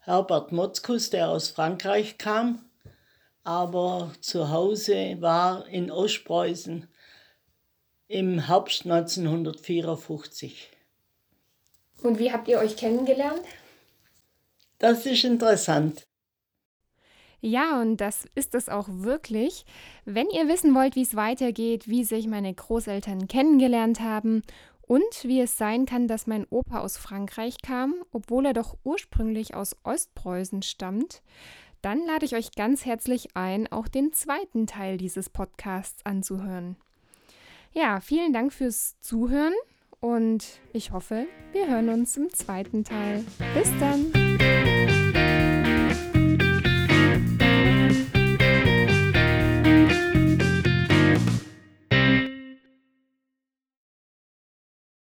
Herbert 0.00 0.52
Motzkus, 0.52 1.10
der 1.10 1.28
aus 1.30 1.48
Frankreich 1.50 2.18
kam, 2.18 2.64
aber 3.44 4.12
zu 4.20 4.50
Hause 4.50 5.16
war 5.20 5.66
in 5.68 5.90
Ostpreußen 5.90 6.88
im 8.08 8.38
Herbst 8.46 8.84
1954. 8.86 10.68
Und 12.02 12.18
wie 12.18 12.32
habt 12.32 12.48
ihr 12.48 12.58
euch 12.58 12.76
kennengelernt? 12.76 13.42
Das 14.80 15.06
ist 15.06 15.24
interessant. 15.24 16.06
Ja, 17.42 17.80
und 17.80 17.98
das 17.98 18.26
ist 18.34 18.54
es 18.54 18.68
auch 18.68 18.86
wirklich. 18.88 19.64
Wenn 20.04 20.28
ihr 20.28 20.48
wissen 20.48 20.74
wollt, 20.74 20.96
wie 20.96 21.02
es 21.02 21.16
weitergeht, 21.16 21.88
wie 21.88 22.04
sich 22.04 22.26
meine 22.26 22.52
Großeltern 22.52 23.28
kennengelernt 23.28 24.00
haben 24.00 24.42
und 24.82 25.02
wie 25.22 25.40
es 25.40 25.56
sein 25.56 25.86
kann, 25.86 26.08
dass 26.08 26.26
mein 26.26 26.46
Opa 26.50 26.80
aus 26.80 26.96
Frankreich 26.96 27.56
kam, 27.62 27.94
obwohl 28.12 28.46
er 28.46 28.52
doch 28.52 28.76
ursprünglich 28.84 29.54
aus 29.54 29.76
Ostpreußen 29.84 30.62
stammt, 30.62 31.22
dann 31.82 32.04
lade 32.06 32.26
ich 32.26 32.34
euch 32.34 32.52
ganz 32.52 32.84
herzlich 32.84 33.34
ein, 33.34 33.70
auch 33.72 33.88
den 33.88 34.12
zweiten 34.12 34.66
Teil 34.66 34.98
dieses 34.98 35.30
Podcasts 35.30 36.04
anzuhören. 36.04 36.76
Ja, 37.72 38.00
vielen 38.00 38.32
Dank 38.32 38.52
fürs 38.52 39.00
Zuhören 39.00 39.54
und 40.00 40.44
ich 40.74 40.92
hoffe, 40.92 41.26
wir 41.52 41.68
hören 41.68 41.88
uns 41.88 42.16
im 42.18 42.28
zweiten 42.30 42.84
Teil. 42.84 43.24
Bis 43.54 43.70
dann! 43.78 44.19